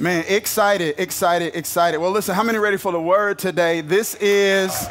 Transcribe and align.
Man, 0.00 0.24
excited, 0.28 0.94
excited, 0.96 1.54
excited. 1.54 1.98
Well, 1.98 2.10
listen, 2.10 2.34
how 2.34 2.42
many 2.42 2.56
ready 2.56 2.78
for 2.78 2.90
the 2.90 3.00
word 3.00 3.38
today? 3.38 3.82
This 3.82 4.14
is 4.14 4.88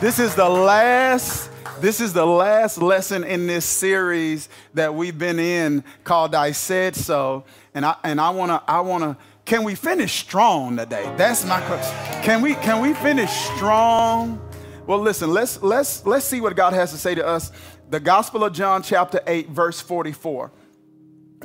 this 0.00 0.18
is 0.18 0.34
the 0.34 0.48
last 0.48 1.48
this 1.80 2.00
is 2.00 2.12
the 2.12 2.26
last 2.26 2.78
lesson 2.78 3.22
in 3.22 3.46
this 3.46 3.64
series 3.64 4.48
that 4.74 4.92
we've 4.92 5.16
been 5.16 5.38
in 5.38 5.84
called 6.02 6.34
I 6.34 6.50
Said 6.50 6.96
So. 6.96 7.44
And 7.72 7.86
I 7.86 7.94
and 8.02 8.20
I 8.20 8.30
wanna 8.30 8.60
I 8.66 8.80
wanna 8.80 9.16
can 9.44 9.62
we 9.62 9.76
finish 9.76 10.18
strong 10.18 10.76
today? 10.76 11.04
That's 11.16 11.44
my 11.44 11.60
question. 11.60 11.96
Can 12.24 12.42
we 12.42 12.56
can 12.56 12.82
we 12.82 12.94
finish 12.94 13.30
strong? 13.30 14.40
Well, 14.88 14.98
listen, 14.98 15.30
let's 15.30 15.62
let's 15.62 16.04
let's 16.04 16.26
see 16.26 16.40
what 16.40 16.56
God 16.56 16.72
has 16.72 16.90
to 16.90 16.98
say 16.98 17.14
to 17.14 17.24
us. 17.24 17.52
The 17.90 18.00
Gospel 18.00 18.42
of 18.42 18.54
John, 18.54 18.82
chapter 18.82 19.20
8, 19.24 19.50
verse 19.50 19.80
44. 19.80 20.50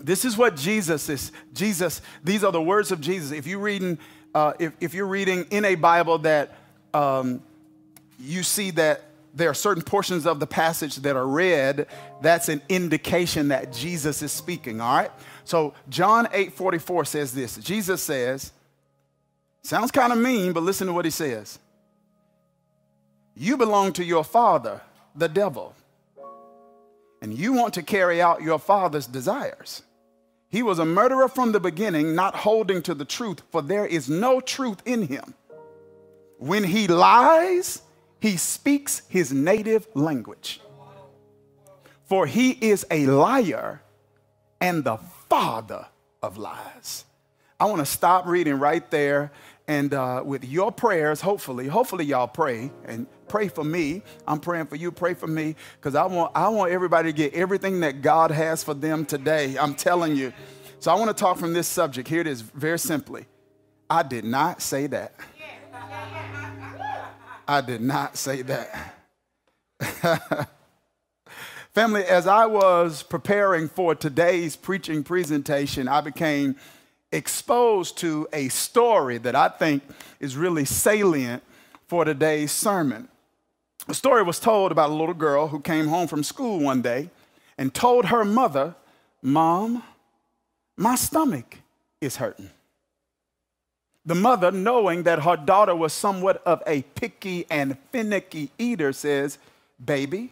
This 0.04 0.26
is 0.26 0.38
what 0.38 0.58
Jesus 0.58 1.08
is. 1.08 1.32
Jesus, 1.54 2.02
these 2.24 2.44
are 2.44 2.52
the 2.52 2.62
words 2.62 2.92
of 2.92 3.00
Jesus. 3.00 3.32
If 3.32 3.48
you're 3.48 3.60
reading, 3.60 3.98
uh, 4.36 4.54
if, 4.60 4.74
if 4.82 4.94
you're 4.94 5.08
reading 5.08 5.46
in 5.50 5.64
a 5.64 5.76
Bible 5.76 6.18
that 6.20 6.58
um, 6.94 7.42
you 8.20 8.44
see 8.44 8.72
that 8.72 9.02
there 9.34 9.50
are 9.50 9.56
certain 9.56 9.82
portions 9.82 10.28
of 10.28 10.40
the 10.40 10.46
passage 10.46 10.98
that 10.98 11.16
are 11.16 11.26
read, 11.26 11.88
that's 12.22 12.50
an 12.50 12.62
indication 12.70 13.48
that 13.48 13.72
Jesus 13.72 14.22
is 14.22 14.32
speaking, 14.32 14.82
all 14.82 14.96
right? 14.96 15.12
So 15.46 15.74
John 15.90 16.28
8 16.32 16.54
44 16.54 17.06
says 17.06 17.34
this 17.34 17.56
Jesus 17.58 18.02
says, 18.02 18.52
sounds 19.64 19.90
kind 19.90 20.12
of 20.12 20.20
mean, 20.20 20.52
but 20.52 20.64
listen 20.64 20.88
to 20.88 20.94
what 20.94 21.06
he 21.06 21.12
says. 21.12 21.60
You 23.36 23.58
belong 23.58 23.94
to 23.94 24.04
your 24.04 24.24
father, 24.24 24.82
the 25.16 25.28
devil, 25.28 25.74
and 27.22 27.34
you 27.34 27.54
want 27.54 27.74
to 27.76 27.82
carry 27.82 28.22
out 28.22 28.42
your 28.44 28.60
father's 28.60 29.08
desires. 29.08 29.82
He 30.54 30.62
was 30.62 30.78
a 30.78 30.86
murderer 30.86 31.28
from 31.28 31.52
the 31.52 31.60
beginning, 31.60 32.14
not 32.14 32.36
holding 32.36 32.84
to 32.84 32.94
the 32.94 33.06
truth, 33.06 33.42
for 33.52 33.64
there 33.64 33.88
is 33.88 34.08
no 34.08 34.40
truth 34.40 34.84
in 34.86 35.08
him. 35.08 35.34
When 36.38 36.64
he 36.64 36.88
lies, 36.88 37.82
he 38.20 38.38
speaks 38.38 39.02
his 39.10 39.34
native 39.34 39.88
language. 39.96 40.62
For 42.04 42.28
he 42.28 42.52
is 42.52 42.86
a 42.92 43.08
liar 43.08 43.82
and 44.62 44.84
the 44.84 44.98
father 45.28 45.88
of 46.22 46.38
lies. 46.38 47.06
I 47.60 47.66
want 47.66 47.80
to 47.80 47.88
stop 47.88 48.28
reading 48.28 48.60
right 48.60 48.88
there 48.92 49.32
and 49.68 49.94
uh, 49.94 50.22
with 50.26 50.44
your 50.44 50.72
prayers, 50.72 51.22
hopefully, 51.22 51.68
hopefully 51.68 52.06
y'all 52.06 52.28
pray 52.28 52.72
and 52.86 53.08
pray 53.28 53.48
for 53.48 53.64
me. 53.64 54.02
I'm 54.28 54.40
praying 54.40 54.68
for 54.68 54.76
you. 54.76 54.92
Pray 54.92 55.14
for 55.14 55.28
me 55.28 55.56
because 55.76 55.96
I 55.96 56.06
want 56.06 56.32
I 56.36 56.50
want 56.50 56.72
everybody 56.72 57.12
to 57.12 57.16
get 57.16 57.34
everything 57.34 57.80
that 57.80 58.02
God 58.02 58.32
has 58.32 58.64
for 58.64 58.74
them 58.74 59.06
today. 59.06 59.58
I'm 59.58 59.76
telling 59.76 60.16
you. 60.16 60.34
So 60.80 60.92
I 60.92 60.96
want 60.96 61.16
to 61.16 61.22
talk 61.22 61.38
from 61.38 61.54
this 61.54 61.68
subject. 61.68 62.10
Here 62.10 62.20
it 62.20 62.28
is, 62.28 62.42
very 62.42 62.78
simply. 62.78 63.26
I 63.90 64.04
did 64.04 64.26
not 64.26 64.62
say 64.62 64.88
that. 64.88 65.14
I 67.48 67.62
did 67.62 67.82
not 67.82 68.18
say 68.18 68.42
that. 68.42 68.96
Family, 71.74 72.04
as 72.06 72.28
I 72.28 72.46
was 72.46 73.02
preparing 73.02 73.68
for 73.68 73.96
today's 73.96 74.56
preaching 74.56 75.04
presentation, 75.04 75.88
I 75.88 76.02
became 76.02 76.56
exposed 77.14 77.98
to 78.00 78.28
a 78.34 78.50
story 78.50 79.20
that 79.20 79.36
I 79.36 79.48
think 79.48 79.84
is 80.20 80.36
really 80.36 80.66
salient 80.66 81.44
for 81.88 82.04
today's 82.04 82.52
sermon. 82.52 83.08
A 83.88 83.94
story 83.94 84.24
was 84.24 84.40
told 84.40 84.72
about 84.72 84.90
a 84.90 84.94
little 84.94 85.14
girl 85.14 85.48
who 85.48 85.60
came 85.60 85.88
home 85.88 86.08
from 86.08 86.24
school 86.24 86.60
one 86.60 86.82
day 86.82 87.10
and 87.58 87.74
told 87.74 88.06
her 88.06 88.26
mother, 88.26 88.76
Mom, 89.22 89.84
my 90.76 90.96
stomach 90.96 91.60
is 92.02 92.18
hurting. 92.18 92.50
The 94.06 94.16
mother, 94.16 94.52
knowing 94.52 95.04
that 95.04 95.24
her 95.24 95.38
daughter 95.38 95.76
was 95.76 95.94
somewhat 95.94 96.42
of 96.46 96.62
a 96.68 96.82
picky 96.82 97.46
and 97.50 97.78
finicky 97.92 98.52
eater, 98.58 98.92
says, 98.92 99.38
Baby, 99.84 100.32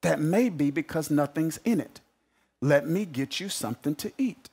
that 0.00 0.20
may 0.20 0.48
be 0.48 0.70
because 0.70 1.10
nothing's 1.10 1.60
in 1.64 1.80
it. 1.80 2.00
Let 2.60 2.88
me 2.88 3.04
get 3.04 3.38
you 3.38 3.48
something 3.48 3.94
to 3.96 4.10
eat. 4.18 4.48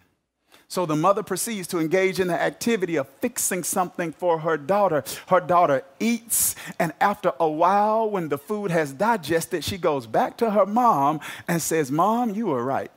So 0.68 0.86
the 0.86 0.96
mother 0.96 1.24
proceeds 1.24 1.68
to 1.68 1.80
engage 1.80 2.20
in 2.20 2.28
the 2.28 2.42
activity 2.42 2.96
of 2.96 3.08
fixing 3.08 3.64
something 3.64 4.12
for 4.12 4.40
her 4.40 4.58
daughter. 4.58 5.04
Her 5.28 5.40
daughter 5.40 5.84
eats, 6.00 6.56
and 6.80 6.92
after 7.00 7.34
a 7.40 7.48
while, 7.48 8.10
when 8.10 8.30
the 8.30 8.38
food 8.38 8.72
has 8.72 8.92
digested, 8.92 9.64
she 9.64 9.78
goes 9.78 10.08
back 10.08 10.38
to 10.38 10.52
her 10.52 10.66
mom 10.66 11.20
and 11.48 11.62
says, 11.62 11.92
Mom, 11.92 12.34
you 12.34 12.48
were 12.48 12.64
right. 12.64 12.92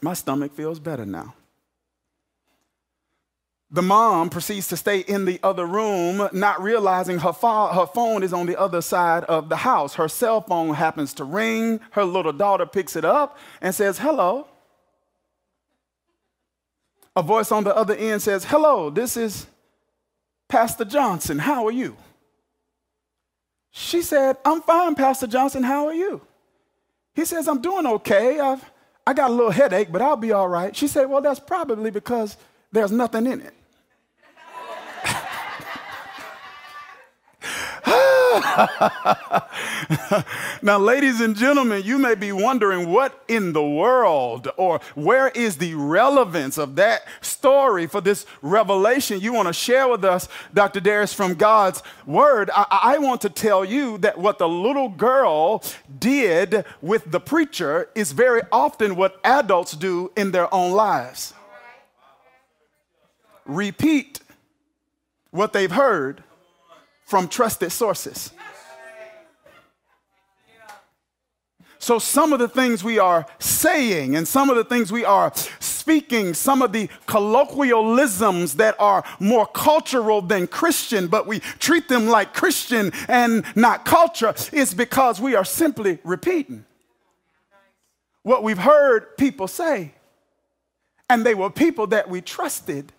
My 0.00 0.14
stomach 0.14 0.52
feels 0.52 0.80
better 0.80 1.06
now. 1.06 1.34
The 3.70 3.82
mom 3.82 4.30
proceeds 4.30 4.68
to 4.68 4.76
stay 4.76 5.00
in 5.00 5.24
the 5.24 5.40
other 5.42 5.66
room, 5.66 6.28
not 6.32 6.62
realizing 6.62 7.18
her, 7.18 7.32
her 7.32 7.86
phone 7.92 8.22
is 8.22 8.32
on 8.32 8.46
the 8.46 8.56
other 8.56 8.80
side 8.80 9.24
of 9.24 9.48
the 9.48 9.56
house. 9.56 9.94
Her 9.94 10.06
cell 10.06 10.40
phone 10.42 10.74
happens 10.74 11.12
to 11.14 11.24
ring. 11.24 11.80
Her 11.90 12.04
little 12.04 12.32
daughter 12.32 12.66
picks 12.66 12.94
it 12.94 13.04
up 13.04 13.36
and 13.60 13.74
says, 13.74 13.98
Hello. 13.98 14.46
A 17.16 17.22
voice 17.22 17.52
on 17.52 17.64
the 17.64 17.74
other 17.74 17.94
end 17.94 18.22
says, 18.22 18.44
Hello, 18.44 18.90
this 18.90 19.16
is 19.16 19.46
Pastor 20.48 20.84
Johnson. 20.84 21.38
How 21.38 21.66
are 21.66 21.72
you? 21.72 21.96
She 23.70 24.02
said, 24.02 24.36
I'm 24.44 24.62
fine, 24.62 24.94
Pastor 24.94 25.26
Johnson. 25.26 25.62
How 25.62 25.86
are 25.86 25.94
you? 25.94 26.20
He 27.14 27.24
says, 27.24 27.48
I'm 27.48 27.60
doing 27.60 27.86
okay. 27.86 28.40
I've, 28.40 28.64
I 29.06 29.12
got 29.12 29.30
a 29.30 29.32
little 29.32 29.50
headache, 29.50 29.88
but 29.90 30.02
I'll 30.02 30.16
be 30.16 30.32
all 30.32 30.48
right. 30.48 30.74
She 30.74 30.88
said, 30.88 31.08
Well, 31.08 31.20
that's 31.20 31.40
probably 31.40 31.90
because 31.90 32.36
there's 32.72 32.92
nothing 32.92 33.26
in 33.26 33.40
it. 33.40 33.54
now, 40.62 40.78
ladies 40.78 41.20
and 41.20 41.36
gentlemen, 41.36 41.82
you 41.84 41.98
may 41.98 42.14
be 42.14 42.32
wondering 42.32 42.90
what 42.90 43.22
in 43.28 43.52
the 43.52 43.64
world 43.64 44.48
or 44.56 44.80
where 44.94 45.28
is 45.28 45.58
the 45.58 45.74
relevance 45.74 46.58
of 46.58 46.76
that 46.76 47.06
story 47.20 47.86
for 47.86 48.00
this 48.00 48.26
revelation 48.42 49.20
you 49.20 49.32
want 49.32 49.46
to 49.46 49.52
share 49.52 49.88
with 49.88 50.04
us, 50.04 50.28
Dr. 50.52 50.80
Darius, 50.80 51.12
from 51.12 51.34
God's 51.34 51.82
Word. 52.06 52.50
I, 52.54 52.66
I 52.70 52.98
want 52.98 53.20
to 53.22 53.30
tell 53.30 53.64
you 53.64 53.98
that 53.98 54.18
what 54.18 54.38
the 54.38 54.48
little 54.48 54.88
girl 54.88 55.62
did 55.98 56.64
with 56.82 57.10
the 57.10 57.20
preacher 57.20 57.88
is 57.94 58.12
very 58.12 58.42
often 58.50 58.96
what 58.96 59.20
adults 59.24 59.72
do 59.72 60.10
in 60.16 60.32
their 60.32 60.52
own 60.52 60.72
lives. 60.72 61.34
Repeat 63.46 64.20
what 65.30 65.52
they've 65.52 65.70
heard 65.70 66.24
from 67.04 67.28
trusted 67.28 67.70
sources. 67.70 68.32
So, 71.78 71.98
some 71.98 72.32
of 72.32 72.38
the 72.38 72.48
things 72.48 72.82
we 72.82 72.98
are 72.98 73.26
saying 73.38 74.16
and 74.16 74.26
some 74.26 74.48
of 74.48 74.56
the 74.56 74.64
things 74.64 74.90
we 74.90 75.04
are 75.04 75.30
speaking, 75.60 76.32
some 76.32 76.62
of 76.62 76.72
the 76.72 76.88
colloquialisms 77.04 78.54
that 78.54 78.74
are 78.78 79.04
more 79.20 79.46
cultural 79.46 80.22
than 80.22 80.46
Christian, 80.46 81.08
but 81.08 81.26
we 81.26 81.40
treat 81.40 81.88
them 81.88 82.06
like 82.06 82.32
Christian 82.32 82.90
and 83.06 83.44
not 83.54 83.84
culture, 83.84 84.32
is 84.50 84.72
because 84.72 85.20
we 85.20 85.34
are 85.34 85.44
simply 85.44 85.98
repeating 86.04 86.64
what 88.22 88.42
we've 88.42 88.56
heard 88.56 89.18
people 89.18 89.46
say. 89.46 89.92
And 91.10 91.26
they 91.26 91.34
were 91.34 91.50
people 91.50 91.86
that 91.88 92.08
we 92.08 92.22
trusted 92.22 92.94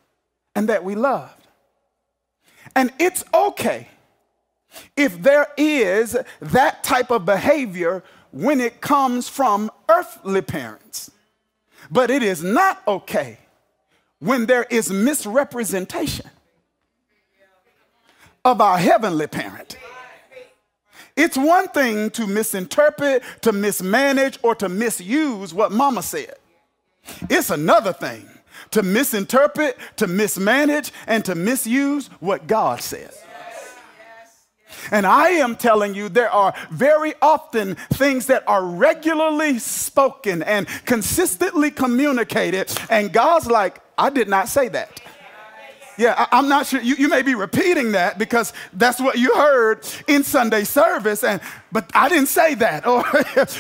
and 0.55 0.69
that 0.69 0.83
we 0.83 0.93
loved. 0.93 1.47
And 2.75 2.93
it's 2.99 3.23
okay 3.33 3.87
if 4.95 5.21
there 5.21 5.47
is 5.57 6.17
that 6.39 6.83
type 6.83 7.11
of 7.11 7.25
behavior 7.25 8.03
when 8.31 8.59
it 8.59 8.81
comes 8.81 9.29
from 9.29 9.71
earthly 9.89 10.41
parents. 10.41 11.11
But 11.89 12.09
it 12.11 12.23
is 12.23 12.43
not 12.43 12.81
okay 12.87 13.37
when 14.19 14.45
there 14.45 14.66
is 14.69 14.91
misrepresentation 14.91 16.29
of 18.43 18.61
our 18.61 18.77
heavenly 18.77 19.27
parent. 19.27 19.77
It's 21.16 21.37
one 21.37 21.69
thing 21.69 22.09
to 22.11 22.28
misinterpret, 22.28 23.23
to 23.41 23.51
mismanage, 23.51 24.37
or 24.43 24.53
to 24.55 24.67
misuse 24.67 25.53
what 25.53 25.71
mama 25.71 26.03
said. 26.03 26.35
It's 27.29 27.49
another 27.49 27.93
thing 27.93 28.28
to 28.71 28.83
misinterpret, 28.83 29.78
to 29.97 30.07
mismanage, 30.07 30.91
and 31.07 31.23
to 31.25 31.35
misuse 31.35 32.07
what 32.19 32.47
God 32.47 32.81
says. 32.81 33.24
And 34.91 35.05
I 35.05 35.29
am 35.29 35.55
telling 35.55 35.96
you, 35.96 36.09
there 36.09 36.29
are 36.29 36.53
very 36.72 37.14
often 37.22 37.76
things 37.93 38.28
that 38.28 38.43
are 38.47 38.66
regularly 38.66 39.59
spoken 39.59 40.43
and 40.43 40.67
consistently 40.85 41.72
communicated. 41.72 42.72
And 42.90 43.11
God's 43.11 43.47
like, 43.47 43.79
I 43.97 44.09
did 44.09 44.28
not 44.28 44.49
say 44.49 44.67
that. 44.70 45.02
Yeah, 45.97 46.28
I, 46.32 46.40
am 46.40 46.49
not 46.49 46.67
sure. 46.67 46.82
You, 46.82 46.96
you 46.96 47.08
may 47.08 47.22
be 47.22 47.35
repeating 47.35 47.93
that 47.93 48.17
because 48.17 48.52
that's 48.73 48.99
what 48.99 49.17
you 49.17 49.34
heard 49.35 49.87
in 50.08 50.23
Sunday 50.23 50.66
service. 50.66 51.23
And 51.23 51.40
but 51.75 51.91
I 51.93 52.07
didn't 52.07 52.27
say 52.27 52.55
that. 52.55 52.85
Or, 52.95 53.03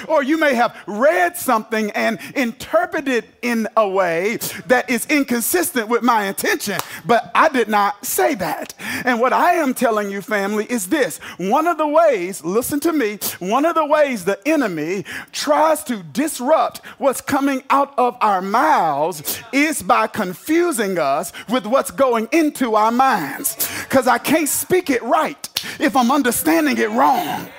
or 0.07 0.23
you 0.23 0.37
may 0.37 0.53
have 0.55 0.73
read 0.87 1.35
something 1.35 1.91
and 1.91 2.19
interpreted 2.35 3.25
it 3.25 3.25
in 3.41 3.67
a 3.75 3.87
way 3.87 4.37
that 4.67 4.89
is 4.89 5.05
inconsistent 5.07 5.89
with 5.89 6.03
my 6.03 6.25
intention, 6.25 6.79
but 7.05 7.31
I 7.35 7.49
did 7.49 7.67
not 7.67 8.05
say 8.05 8.35
that. 8.35 8.73
And 9.03 9.19
what 9.19 9.33
I 9.33 9.55
am 9.55 9.73
telling 9.73 10.09
you, 10.09 10.21
family, 10.21 10.65
is 10.69 10.87
this 10.87 11.17
one 11.37 11.67
of 11.67 11.77
the 11.77 11.87
ways, 11.87 12.45
listen 12.45 12.79
to 12.81 12.93
me, 12.93 13.19
one 13.39 13.65
of 13.65 13.75
the 13.75 13.85
ways 13.85 14.23
the 14.23 14.39
enemy 14.47 15.03
tries 15.33 15.83
to 15.85 16.01
disrupt 16.03 16.85
what's 16.97 17.19
coming 17.19 17.63
out 17.69 17.93
of 17.97 18.15
our 18.21 18.41
mouths 18.41 19.41
is 19.51 19.83
by 19.83 20.07
confusing 20.07 20.97
us 20.97 21.33
with 21.49 21.65
what's 21.65 21.91
going 21.91 22.29
into 22.31 22.75
our 22.75 22.91
minds. 22.91 23.69
Because 23.83 24.07
I 24.07 24.17
can't 24.17 24.47
speak 24.47 24.89
it 24.89 25.03
right 25.03 25.49
if 25.79 25.97
I'm 25.97 26.11
understanding 26.11 26.77
it 26.77 26.91
wrong. 26.91 27.49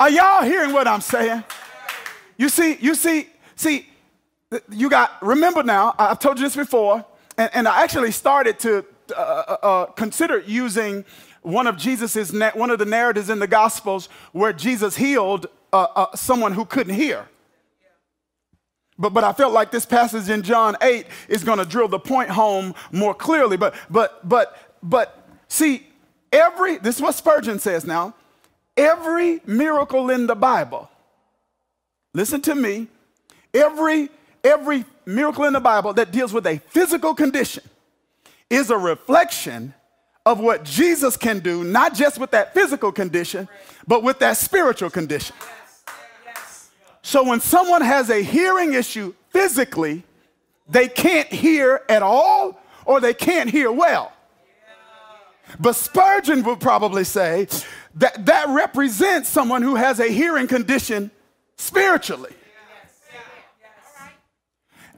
Are 0.00 0.08
y'all 0.08 0.42
hearing 0.42 0.72
what 0.72 0.88
I'm 0.88 1.02
saying? 1.02 1.44
You 2.38 2.48
see, 2.48 2.78
you 2.80 2.94
see, 2.94 3.28
see, 3.54 3.86
you 4.70 4.88
got, 4.88 5.22
remember 5.22 5.62
now, 5.62 5.94
I've 5.98 6.18
told 6.18 6.38
you 6.38 6.46
this 6.46 6.56
before, 6.56 7.04
and, 7.36 7.50
and 7.52 7.68
I 7.68 7.82
actually 7.82 8.10
started 8.12 8.58
to 8.60 8.86
uh, 9.14 9.20
uh, 9.20 9.56
uh 9.62 9.86
consider 9.86 10.38
using 10.38 11.04
one 11.42 11.66
of 11.66 11.76
Jesus's, 11.76 12.32
one 12.54 12.70
of 12.70 12.78
the 12.78 12.86
narratives 12.86 13.28
in 13.28 13.40
the 13.40 13.46
Gospels 13.46 14.08
where 14.32 14.54
Jesus 14.54 14.96
healed 14.96 15.48
uh, 15.70 15.88
uh, 15.94 16.16
someone 16.16 16.54
who 16.54 16.64
couldn't 16.64 16.94
hear. 16.94 17.28
But, 18.98 19.10
but 19.10 19.22
I 19.22 19.34
felt 19.34 19.52
like 19.52 19.70
this 19.70 19.84
passage 19.84 20.30
in 20.30 20.42
John 20.42 20.78
8 20.80 21.04
is 21.28 21.44
going 21.44 21.58
to 21.58 21.66
drill 21.66 21.88
the 21.88 21.98
point 21.98 22.30
home 22.30 22.74
more 22.90 23.12
clearly. 23.12 23.58
But, 23.58 23.74
but, 23.90 24.26
but, 24.26 24.56
but 24.82 25.28
see, 25.48 25.86
every, 26.32 26.78
this 26.78 26.96
is 26.96 27.02
what 27.02 27.14
Spurgeon 27.14 27.58
says 27.58 27.84
now, 27.84 28.14
every 28.80 29.40
miracle 29.46 30.10
in 30.10 30.26
the 30.26 30.34
Bible, 30.34 30.88
listen 32.14 32.40
to 32.42 32.54
me, 32.54 32.88
every, 33.52 34.08
every 34.42 34.84
miracle 35.04 35.44
in 35.44 35.52
the 35.52 35.60
Bible 35.60 35.92
that 35.94 36.10
deals 36.10 36.32
with 36.32 36.46
a 36.46 36.58
physical 36.68 37.14
condition 37.14 37.62
is 38.48 38.70
a 38.70 38.76
reflection 38.76 39.74
of 40.24 40.40
what 40.40 40.64
Jesus 40.64 41.16
can 41.16 41.40
do, 41.40 41.62
not 41.64 41.94
just 41.94 42.18
with 42.18 42.30
that 42.30 42.54
physical 42.54 42.90
condition, 42.92 43.48
but 43.86 44.02
with 44.02 44.18
that 44.20 44.36
spiritual 44.36 44.90
condition. 44.90 45.36
So 47.02 47.24
when 47.24 47.40
someone 47.40 47.82
has 47.82 48.10
a 48.10 48.22
hearing 48.22 48.74
issue 48.74 49.14
physically, 49.30 50.04
they 50.68 50.88
can't 50.88 51.28
hear 51.28 51.82
at 51.88 52.02
all 52.02 52.60
or 52.84 53.00
they 53.00 53.14
can't 53.14 53.50
hear 53.50 53.72
well. 53.72 54.12
But 55.58 55.74
Spurgeon 55.74 56.44
would 56.44 56.60
probably 56.60 57.04
say 57.04 57.48
that 58.00 58.26
that 58.26 58.48
represents 58.48 59.28
someone 59.28 59.62
who 59.62 59.76
has 59.76 60.00
a 60.00 60.08
hearing 60.08 60.48
condition 60.48 61.10
spiritually. 61.56 62.32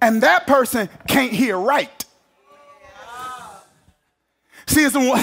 And 0.00 0.22
that 0.22 0.46
person 0.46 0.88
can't 1.06 1.32
hear 1.32 1.56
right. 1.56 2.04
See, 4.66 4.84
it's 4.84 4.94
one. 4.94 5.22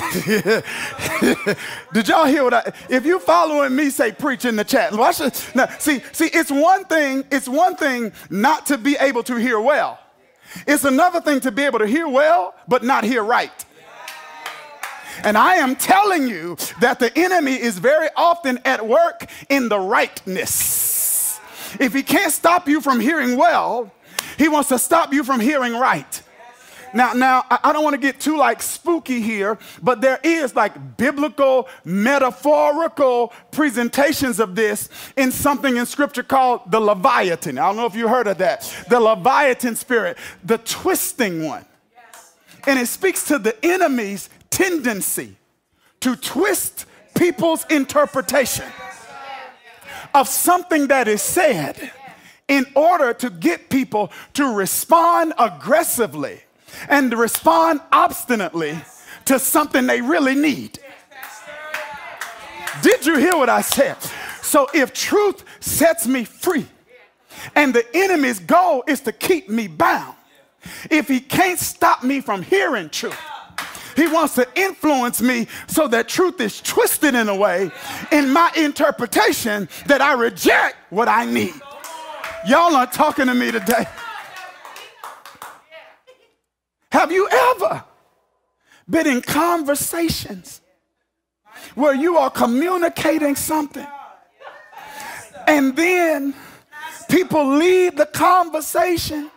Did 1.93 2.07
y'all 2.07 2.25
hear 2.25 2.43
what 2.43 2.53
I? 2.53 2.73
If 2.89 3.05
you 3.05 3.19
following 3.19 3.75
me, 3.75 3.89
say 3.89 4.11
preach 4.11 4.45
in 4.45 4.55
the 4.55 4.63
chat. 4.63 4.93
Watch 4.93 5.19
this. 5.19 5.55
Now, 5.55 5.67
see, 5.79 6.01
see, 6.11 6.27
it's 6.27 6.51
one 6.51 6.85
thing. 6.85 7.25
It's 7.31 7.47
one 7.47 7.75
thing 7.75 8.11
not 8.29 8.65
to 8.67 8.77
be 8.77 8.95
able 8.99 9.23
to 9.23 9.35
hear 9.35 9.59
well. 9.59 9.97
It's 10.67 10.83
another 10.83 11.21
thing 11.21 11.39
to 11.41 11.51
be 11.51 11.63
able 11.63 11.79
to 11.79 11.87
hear 11.87 12.07
well, 12.07 12.53
but 12.67 12.83
not 12.83 13.03
hear 13.03 13.23
right. 13.23 13.65
And 15.23 15.37
I 15.37 15.55
am 15.55 15.75
telling 15.75 16.27
you 16.27 16.57
that 16.81 16.99
the 16.99 17.11
enemy 17.17 17.53
is 17.53 17.77
very 17.77 18.09
often 18.15 18.59
at 18.65 18.85
work 18.85 19.25
in 19.49 19.69
the 19.69 19.79
rightness. 19.79 21.39
If 21.79 21.93
he 21.93 22.03
can't 22.03 22.31
stop 22.31 22.67
you 22.67 22.81
from 22.81 22.99
hearing 22.99 23.37
well, 23.37 23.91
he 24.37 24.47
wants 24.47 24.69
to 24.69 24.79
stop 24.79 25.13
you 25.13 25.23
from 25.23 25.39
hearing 25.39 25.73
right. 25.73 26.21
Now, 26.93 27.13
now 27.13 27.45
I 27.49 27.71
don't 27.71 27.83
want 27.83 27.93
to 27.93 27.99
get 27.99 28.19
too 28.19 28.37
like 28.37 28.61
spooky 28.61 29.21
here, 29.21 29.57
but 29.81 30.01
there 30.01 30.19
is 30.23 30.55
like 30.55 30.97
biblical, 30.97 31.67
metaphorical 31.85 33.33
presentations 33.51 34.39
of 34.39 34.55
this 34.55 34.89
in 35.15 35.31
something 35.31 35.77
in 35.77 35.85
scripture 35.85 36.23
called 36.23 36.61
the 36.71 36.79
Leviathan. 36.79 37.57
I 37.57 37.67
don't 37.67 37.75
know 37.75 37.85
if 37.85 37.95
you 37.95 38.07
heard 38.07 38.27
of 38.27 38.39
that. 38.39 38.61
The 38.89 38.99
Leviathan 38.99 39.75
spirit, 39.75 40.17
the 40.43 40.57
twisting 40.57 41.43
one. 41.45 41.65
And 42.67 42.77
it 42.77 42.87
speaks 42.87 43.25
to 43.27 43.39
the 43.39 43.55
enemy's 43.65 44.29
tendency 44.49 45.35
to 46.01 46.15
twist 46.15 46.85
people's 47.15 47.65
interpretation 47.69 48.65
of 50.13 50.27
something 50.27 50.87
that 50.87 51.07
is 51.07 51.21
said 51.21 51.91
in 52.47 52.65
order 52.75 53.13
to 53.13 53.29
get 53.29 53.69
people 53.69 54.11
to 54.33 54.55
respond 54.55 55.33
aggressively 55.37 56.41
and 56.87 57.13
respond 57.13 57.81
obstinately 57.91 58.77
to 59.25 59.37
something 59.37 59.85
they 59.85 60.01
really 60.01 60.35
need. 60.35 60.79
Did 62.81 63.05
you 63.05 63.17
hear 63.17 63.35
what 63.35 63.49
I 63.49 63.61
said? 63.61 63.97
So 64.41 64.67
if 64.73 64.93
truth 64.93 65.43
sets 65.59 66.07
me 66.07 66.23
free 66.23 66.65
and 67.55 67.73
the 67.73 67.85
enemy's 67.93 68.39
goal 68.39 68.83
is 68.87 69.01
to 69.01 69.11
keep 69.11 69.49
me 69.49 69.67
bound, 69.67 70.15
if 70.89 71.07
he 71.07 71.19
can't 71.19 71.59
stop 71.59 72.03
me 72.03 72.21
from 72.21 72.41
hearing 72.41 72.89
truth, 72.89 73.17
he 73.99 74.07
wants 74.07 74.35
to 74.35 74.47
influence 74.55 75.21
me 75.21 75.47
so 75.67 75.87
that 75.89 76.07
truth 76.07 76.39
is 76.39 76.61
twisted 76.61 77.15
in 77.15 77.27
a 77.27 77.35
way 77.35 77.69
in 78.11 78.29
my 78.29 78.51
interpretation 78.55 79.67
that 79.87 80.01
I 80.01 80.13
reject 80.13 80.77
what 80.89 81.07
I 81.07 81.25
need. 81.25 81.53
Y'all 82.47 82.75
aren't 82.75 82.93
talking 82.93 83.25
to 83.25 83.33
me 83.33 83.51
today. 83.51 83.85
Have 86.91 87.11
you 87.11 87.27
ever 87.29 87.83
been 88.89 89.05
in 89.05 89.21
conversations 89.21 90.61
where 91.75 91.93
you 91.93 92.17
are 92.17 92.29
communicating 92.29 93.35
something 93.35 93.85
and 95.45 95.75
then 95.75 96.33
people 97.09 97.55
leave 97.55 97.95
the 97.97 98.05
conversation 98.05 99.29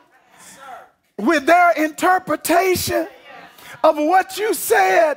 with 1.18 1.46
their 1.46 1.72
interpretation 1.72 3.08
of 3.82 3.96
what 3.96 4.38
you 4.38 4.54
said 4.54 5.16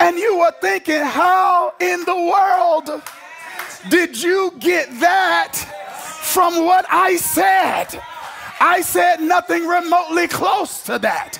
and 0.00 0.16
you 0.16 0.38
were 0.38 0.52
thinking, 0.60 1.00
how 1.00 1.74
in 1.80 2.04
the 2.04 2.14
world 2.14 3.02
did 3.90 4.20
you 4.20 4.52
get 4.58 4.88
that 5.00 5.54
from 6.22 6.64
what 6.64 6.86
I 6.88 7.16
said? 7.16 8.00
I 8.60 8.80
said 8.80 9.20
nothing 9.20 9.66
remotely 9.66 10.28
close 10.28 10.82
to 10.84 10.98
that. 11.00 11.38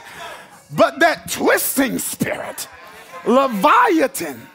But 0.76 0.98
that 1.00 1.30
twisting 1.30 1.98
spirit, 1.98 2.68
Leviathan, 3.26 4.48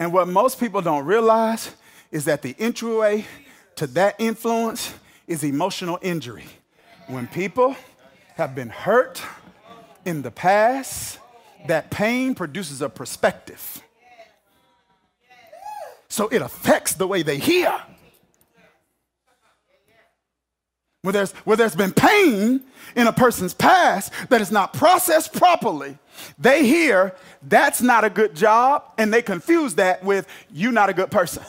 And 0.00 0.12
what 0.12 0.28
most 0.28 0.60
people 0.60 0.80
don't 0.80 1.04
realize 1.04 1.74
is 2.12 2.24
that 2.26 2.42
the 2.42 2.54
entryway 2.58 3.26
to 3.76 3.86
that 3.88 4.14
influence 4.18 4.94
is 5.28 5.44
emotional 5.44 5.98
injury. 6.02 6.46
When 7.06 7.28
people 7.28 7.76
have 8.34 8.54
been 8.54 8.70
hurt 8.70 9.22
in 10.04 10.22
the 10.22 10.30
past, 10.30 11.18
that 11.66 11.90
pain 11.90 12.34
produces 12.34 12.82
a 12.82 12.88
perspective. 12.88 13.82
So 16.08 16.28
it 16.28 16.42
affects 16.42 16.94
the 16.94 17.06
way 17.06 17.22
they 17.22 17.38
hear. 17.38 17.78
Where 21.02 21.12
there's, 21.12 21.32
where 21.32 21.56
there's 21.56 21.76
been 21.76 21.92
pain 21.92 22.62
in 22.96 23.06
a 23.06 23.12
person's 23.12 23.54
past 23.54 24.12
that 24.30 24.40
is 24.40 24.50
not 24.50 24.72
processed 24.72 25.32
properly, 25.32 25.96
they 26.38 26.66
hear 26.66 27.14
that's 27.42 27.80
not 27.80 28.04
a 28.04 28.10
good 28.10 28.34
job, 28.34 28.82
and 28.98 29.12
they 29.12 29.22
confuse 29.22 29.74
that 29.76 30.02
with 30.02 30.26
you 30.52 30.72
not 30.72 30.88
a 30.88 30.92
good 30.92 31.10
person. 31.10 31.44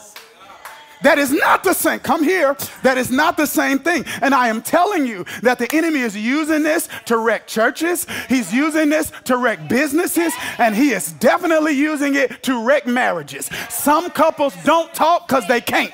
That 1.02 1.18
is 1.18 1.32
not 1.32 1.64
the 1.64 1.72
same. 1.72 2.00
Come 2.00 2.22
here. 2.22 2.56
That 2.82 2.98
is 2.98 3.10
not 3.10 3.36
the 3.36 3.46
same 3.46 3.78
thing. 3.78 4.04
And 4.20 4.34
I 4.34 4.48
am 4.48 4.62
telling 4.62 5.06
you 5.06 5.24
that 5.42 5.58
the 5.58 5.68
enemy 5.74 6.00
is 6.00 6.16
using 6.16 6.62
this 6.62 6.88
to 7.06 7.16
wreck 7.16 7.46
churches. 7.46 8.06
He's 8.28 8.52
using 8.52 8.90
this 8.90 9.10
to 9.24 9.36
wreck 9.36 9.68
businesses. 9.68 10.32
And 10.58 10.74
he 10.74 10.90
is 10.90 11.12
definitely 11.12 11.72
using 11.72 12.14
it 12.16 12.42
to 12.44 12.64
wreck 12.64 12.86
marriages. 12.86 13.48
Some 13.70 14.10
couples 14.10 14.54
don't 14.64 14.92
talk 14.92 15.26
because 15.26 15.46
they 15.48 15.60
can't. 15.60 15.92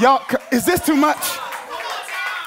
Y'all, 0.00 0.22
is 0.50 0.64
this 0.64 0.84
too 0.84 0.96
much? 0.96 1.38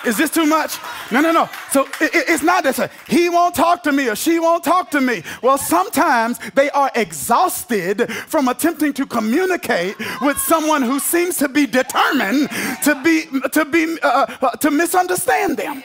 Is 0.06 0.18
this 0.18 0.30
too 0.30 0.46
much? 0.46 0.78
No, 1.12 1.22
no, 1.22 1.32
no. 1.32 1.50
So 1.72 1.84
it, 2.00 2.12
it's 2.14 2.44
not 2.44 2.64
that 2.64 2.92
he 3.08 3.30
won't 3.30 3.56
talk 3.56 3.84
to 3.84 3.92
me 3.92 4.10
or 4.10 4.16
she 4.16 4.40
won't 4.40 4.64
talk 4.64 4.92
to 4.92 5.02
me. 5.02 5.24
Well, 5.42 5.58
sometimes 5.58 6.40
they 6.54 6.70
are 6.72 6.92
exhausted 6.96 8.12
from 8.12 8.48
attempting 8.48 8.94
to 8.94 9.06
communicate 9.06 9.96
with 10.22 10.38
someone 10.38 10.82
who 10.82 11.00
seems 11.00 11.38
to 11.38 11.50
be 11.50 11.66
determined 11.66 12.50
to 12.84 13.02
be 13.04 13.26
to 13.52 13.66
be 13.66 13.98
uh, 14.02 14.26
uh, 14.42 14.52
to 14.52 14.72
misunderstand 14.72 15.58
them. 15.58 15.84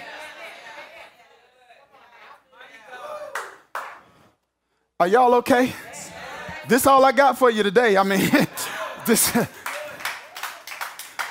Are 4.98 5.08
y'all 5.08 5.34
okay? 5.36 5.72
This 6.68 6.86
all 6.86 7.04
I 7.04 7.12
got 7.12 7.38
for 7.38 7.50
you 7.50 7.62
today. 7.62 7.96
I 7.96 8.02
mean, 8.02 8.28
this. 9.06 9.36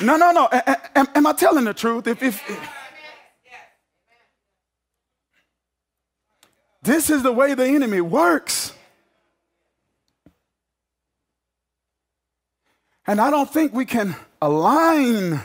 No, 0.01 0.15
no, 0.15 0.31
no. 0.31 0.47
Am, 0.95 1.07
am, 1.13 1.27
I 1.27 1.33
telling 1.33 1.65
the 1.65 1.73
truth? 1.73 2.07
If, 2.07 2.23
if, 2.23 2.41
this 6.81 7.09
is 7.09 7.23
the 7.23 7.31
way 7.31 7.53
the 7.53 7.65
enemy 7.65 8.01
works. 8.01 8.73
And 13.05 13.19
I 13.19 13.29
don't 13.29 13.51
think 13.51 13.73
we 13.73 13.85
can 13.85 14.15
align 14.41 15.41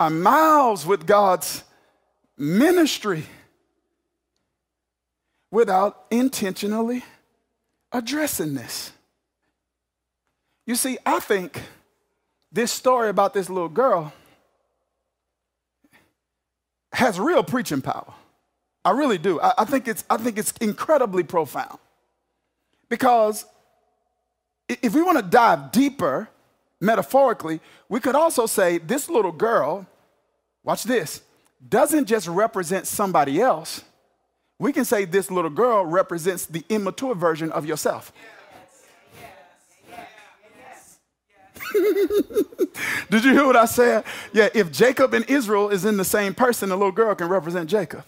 our 0.00 0.10
mouths 0.10 0.86
with 0.86 1.06
God's 1.06 1.64
ministry 2.36 3.24
without 5.50 6.06
intentionally 6.10 7.04
addressing 7.92 8.54
this. 8.54 8.90
You 10.66 10.74
see, 10.74 10.98
I 11.04 11.20
think 11.20 11.60
this 12.50 12.72
story 12.72 13.10
about 13.10 13.34
this 13.34 13.50
little 13.50 13.68
girl 13.68 14.12
has 16.92 17.20
real 17.20 17.44
preaching 17.44 17.82
power. 17.82 18.14
I 18.84 18.90
really 18.90 19.18
do. 19.18 19.40
I, 19.40 19.54
I, 19.58 19.64
think, 19.64 19.86
it's, 19.88 20.04
I 20.10 20.16
think 20.16 20.38
it's 20.38 20.52
incredibly 20.60 21.22
profound. 21.22 21.78
Because 22.88 23.46
if 24.68 24.94
we 24.94 25.02
want 25.02 25.18
to 25.18 25.22
dive 25.22 25.72
deeper, 25.72 26.28
metaphorically, 26.80 27.60
we 27.88 28.00
could 28.00 28.14
also 28.14 28.46
say 28.46 28.78
this 28.78 29.08
little 29.08 29.32
girl, 29.32 29.86
watch 30.64 30.84
this, 30.84 31.22
doesn't 31.68 32.06
just 32.06 32.26
represent 32.26 32.86
somebody 32.86 33.40
else. 33.40 33.82
We 34.58 34.72
can 34.72 34.84
say 34.84 35.04
this 35.04 35.30
little 35.30 35.50
girl 35.50 35.84
represents 35.84 36.46
the 36.46 36.64
immature 36.68 37.14
version 37.14 37.52
of 37.52 37.66
yourself. 37.66 38.12
Did 43.10 43.24
you 43.24 43.32
hear 43.32 43.46
what 43.46 43.56
I 43.56 43.64
said? 43.64 44.04
Yeah, 44.32 44.48
if 44.54 44.70
Jacob 44.70 45.14
and 45.14 45.24
Israel 45.28 45.70
is 45.70 45.84
in 45.84 45.96
the 45.96 46.04
same 46.04 46.34
person, 46.34 46.68
the 46.68 46.76
little 46.76 46.92
girl 46.92 47.14
can 47.14 47.28
represent 47.28 47.70
Jacob. 47.70 48.04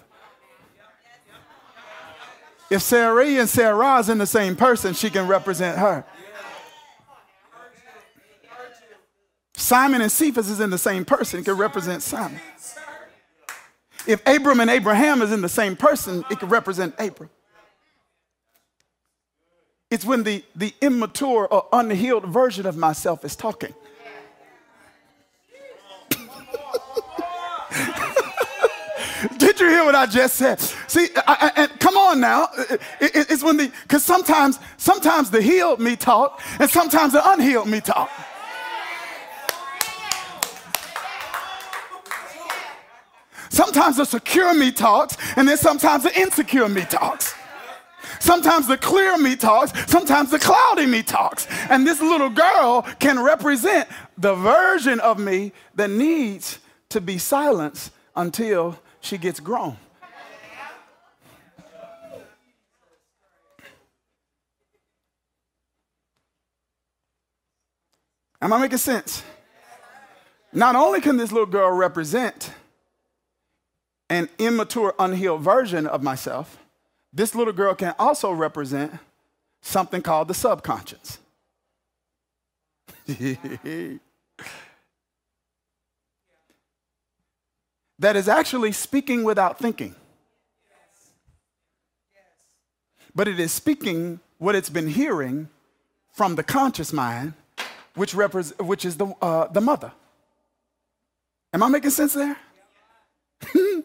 If 2.74 2.82
Sarai 2.82 3.38
and 3.38 3.48
Sarah 3.48 4.00
is 4.00 4.08
in 4.08 4.18
the 4.18 4.26
same 4.26 4.56
person, 4.56 4.94
she 4.94 5.08
can 5.08 5.28
represent 5.28 5.78
her. 5.78 6.04
Simon 9.56 10.00
and 10.00 10.10
Cephas 10.10 10.50
is 10.50 10.58
in 10.58 10.70
the 10.70 10.78
same 10.78 11.04
person, 11.04 11.38
it 11.38 11.44
can 11.44 11.56
represent 11.56 12.02
Simon. 12.02 12.40
If 14.08 14.20
Abram 14.26 14.58
and 14.58 14.68
Abraham 14.68 15.22
is 15.22 15.30
in 15.30 15.40
the 15.40 15.48
same 15.48 15.76
person, 15.76 16.24
it 16.32 16.40
can 16.40 16.48
represent 16.48 16.96
Abram. 16.98 17.30
It's 19.88 20.04
when 20.04 20.24
the, 20.24 20.44
the 20.56 20.74
immature 20.80 21.46
or 21.46 21.68
unhealed 21.72 22.24
version 22.24 22.66
of 22.66 22.76
myself 22.76 23.24
is 23.24 23.36
talking. 23.36 23.72
Did 29.38 29.60
you 29.60 29.68
hear 29.84 29.92
what 29.92 30.08
I 30.08 30.10
just 30.10 30.36
said? 30.36 30.60
See, 30.88 31.08
I, 31.16 31.52
I, 31.56 31.66
come 31.78 31.96
on 31.96 32.20
now. 32.20 32.48
It, 32.70 32.80
it, 33.00 33.30
it's 33.30 33.42
when 33.42 33.56
the, 33.56 33.70
because 33.82 34.04
sometimes, 34.04 34.58
sometimes 34.76 35.30
the 35.30 35.42
healed 35.42 35.80
me 35.80 35.96
talk 35.96 36.40
and 36.58 36.70
sometimes 36.70 37.12
the 37.12 37.22
unhealed 37.30 37.68
me 37.68 37.80
talk. 37.80 38.10
Sometimes 43.50 43.98
the 43.98 44.04
secure 44.04 44.52
me 44.52 44.72
talks, 44.72 45.16
and 45.36 45.46
then 45.46 45.56
sometimes 45.56 46.02
the 46.02 46.20
insecure 46.20 46.68
me 46.68 46.82
talks. 46.82 47.34
Sometimes 48.18 48.66
the 48.66 48.76
clear 48.76 49.16
me 49.16 49.36
talks, 49.36 49.72
sometimes 49.88 50.32
the 50.32 50.40
cloudy 50.40 50.86
me 50.86 51.04
talks. 51.04 51.46
And 51.70 51.86
this 51.86 52.00
little 52.00 52.30
girl 52.30 52.82
can 52.98 53.22
represent 53.22 53.88
the 54.18 54.34
version 54.34 54.98
of 54.98 55.20
me 55.20 55.52
that 55.76 55.90
needs 55.90 56.58
to 56.88 57.00
be 57.00 57.16
silenced 57.16 57.92
until 58.16 58.76
she 59.04 59.18
gets 59.18 59.38
grown. 59.38 59.76
Am 68.40 68.52
I 68.52 68.58
making 68.58 68.78
sense? 68.78 69.22
Not 70.52 70.76
only 70.76 71.00
can 71.00 71.16
this 71.16 71.32
little 71.32 71.46
girl 71.46 71.70
represent 71.70 72.52
an 74.10 74.28
immature, 74.38 74.94
unhealed 74.98 75.40
version 75.40 75.86
of 75.86 76.02
myself, 76.02 76.58
this 77.12 77.34
little 77.34 77.52
girl 77.52 77.74
can 77.74 77.94
also 77.98 78.32
represent 78.32 78.92
something 79.60 80.02
called 80.02 80.28
the 80.28 80.34
subconscious. 80.34 81.18
that 87.98 88.16
is 88.16 88.28
actually 88.28 88.72
speaking 88.72 89.24
without 89.24 89.58
thinking. 89.58 89.94
But 93.14 93.28
it 93.28 93.38
is 93.38 93.52
speaking 93.52 94.20
what 94.38 94.54
it's 94.54 94.70
been 94.70 94.88
hearing 94.88 95.48
from 96.12 96.34
the 96.34 96.42
conscious 96.42 96.92
mind, 96.92 97.34
which, 97.94 98.12
repre- 98.14 98.60
which 98.64 98.84
is 98.84 98.96
the, 98.96 99.06
uh, 99.22 99.46
the 99.48 99.60
mother. 99.60 99.92
Am 101.52 101.62
I 101.62 101.68
making 101.68 101.90
sense 101.90 102.14
there? 102.14 102.36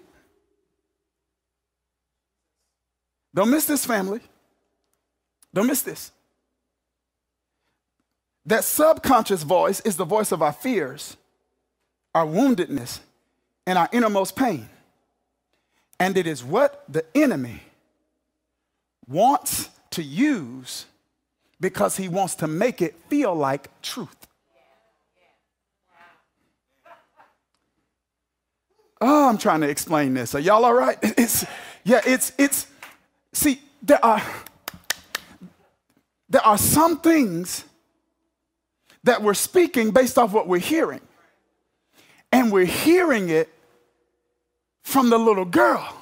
Don't 3.33 3.51
miss 3.51 3.65
this, 3.65 3.85
family. 3.85 4.21
Don't 5.53 5.67
miss 5.67 5.81
this. 5.83 6.11
That 8.45 8.63
subconscious 8.63 9.43
voice 9.43 9.79
is 9.81 9.95
the 9.97 10.05
voice 10.05 10.31
of 10.31 10.41
our 10.41 10.53
fears, 10.53 11.17
our 12.15 12.25
woundedness, 12.25 12.99
and 13.69 13.77
our 13.77 13.87
innermost 13.91 14.35
pain. 14.35 14.67
And 15.99 16.17
it 16.17 16.25
is 16.25 16.43
what 16.43 16.83
the 16.89 17.05
enemy 17.13 17.61
wants 19.07 19.69
to 19.91 20.01
use 20.01 20.87
because 21.61 21.95
he 21.95 22.07
wants 22.07 22.33
to 22.35 22.47
make 22.47 22.81
it 22.81 22.95
feel 23.09 23.35
like 23.35 23.69
truth. 23.83 24.27
Oh, 28.99 29.29
I'm 29.29 29.37
trying 29.37 29.61
to 29.61 29.69
explain 29.69 30.15
this. 30.15 30.33
Are 30.33 30.39
y'all 30.39 30.65
all 30.65 30.73
right? 30.73 30.97
It's, 31.17 31.45
yeah, 31.83 32.01
it's, 32.05 32.33
it's, 32.39 32.65
See, 33.33 33.61
there 33.83 34.03
are, 34.03 34.23
there 36.27 36.41
are 36.41 36.57
some 36.57 36.99
things 36.99 37.63
that 39.03 39.21
we're 39.21 39.35
speaking 39.35 39.91
based 39.91 40.17
off 40.17 40.33
what 40.33 40.47
we're 40.47 40.57
hearing. 40.57 41.01
And 42.31 42.51
we're 42.51 42.65
hearing 42.65 43.29
it 43.29 43.49
from 44.89 45.09
the 45.09 45.17
little 45.17 45.45
girl. 45.45 45.95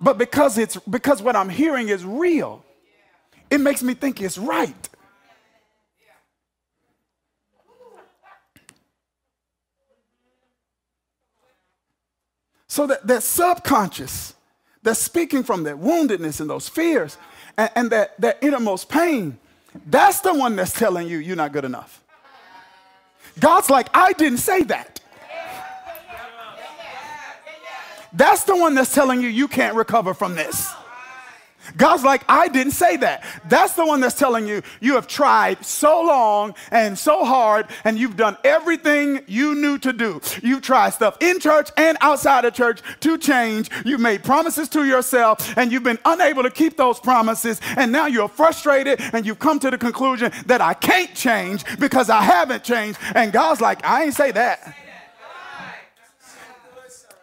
But 0.00 0.18
because 0.18 0.58
it's 0.58 0.76
because 0.90 1.22
what 1.22 1.36
I'm 1.36 1.48
hearing 1.48 1.88
is 1.88 2.04
real, 2.04 2.64
it 3.48 3.58
makes 3.58 3.82
me 3.82 3.94
think 3.94 4.20
it's 4.20 4.36
right. 4.36 4.88
So 12.66 12.86
that 12.86 13.06
that 13.06 13.22
subconscious 13.22 14.34
that's 14.82 14.98
speaking 14.98 15.44
from 15.44 15.62
that 15.62 15.76
woundedness 15.76 16.40
and 16.40 16.50
those 16.50 16.68
fears 16.68 17.16
and, 17.56 17.70
and 17.76 17.90
that, 17.90 18.20
that 18.20 18.38
innermost 18.42 18.88
pain, 18.88 19.38
that's 19.86 20.20
the 20.20 20.34
one 20.34 20.56
that's 20.56 20.72
telling 20.72 21.06
you 21.06 21.18
you're 21.18 21.36
not 21.36 21.52
good 21.52 21.64
enough. 21.64 22.02
God's 23.38 23.70
like, 23.70 23.88
I 23.94 24.12
didn't 24.14 24.38
say 24.38 24.62
that. 24.64 25.01
That's 28.12 28.44
the 28.44 28.56
one 28.56 28.74
that's 28.74 28.94
telling 28.94 29.20
you 29.20 29.28
you 29.28 29.48
can't 29.48 29.74
recover 29.74 30.14
from 30.14 30.34
this. 30.34 30.72
God's 31.76 32.02
like, 32.02 32.24
I 32.28 32.48
didn't 32.48 32.72
say 32.72 32.96
that. 32.98 33.24
That's 33.48 33.74
the 33.74 33.86
one 33.86 34.00
that's 34.00 34.18
telling 34.18 34.46
you 34.46 34.62
you 34.80 34.94
have 34.94 35.06
tried 35.06 35.64
so 35.64 36.02
long 36.02 36.54
and 36.70 36.98
so 36.98 37.24
hard 37.24 37.66
and 37.84 37.98
you've 37.98 38.16
done 38.16 38.36
everything 38.44 39.22
you 39.26 39.54
knew 39.54 39.78
to 39.78 39.92
do. 39.92 40.20
You've 40.42 40.62
tried 40.62 40.90
stuff 40.90 41.16
in 41.20 41.38
church 41.40 41.70
and 41.76 41.96
outside 42.00 42.44
of 42.44 42.54
church 42.54 42.80
to 43.00 43.16
change. 43.16 43.70
You've 43.84 44.00
made 44.00 44.24
promises 44.24 44.68
to 44.70 44.84
yourself 44.84 45.56
and 45.56 45.70
you've 45.70 45.84
been 45.84 46.00
unable 46.04 46.42
to 46.42 46.50
keep 46.50 46.76
those 46.76 46.98
promises. 46.98 47.60
And 47.76 47.92
now 47.92 48.06
you're 48.06 48.28
frustrated 48.28 49.00
and 49.12 49.24
you've 49.24 49.38
come 49.38 49.60
to 49.60 49.70
the 49.70 49.78
conclusion 49.78 50.32
that 50.46 50.60
I 50.60 50.74
can't 50.74 51.14
change 51.14 51.64
because 51.78 52.10
I 52.10 52.22
haven't 52.22 52.64
changed. 52.64 52.98
And 53.14 53.32
God's 53.32 53.60
like, 53.60 53.84
I 53.84 54.04
ain't 54.04 54.14
say 54.14 54.32
that. 54.32 54.76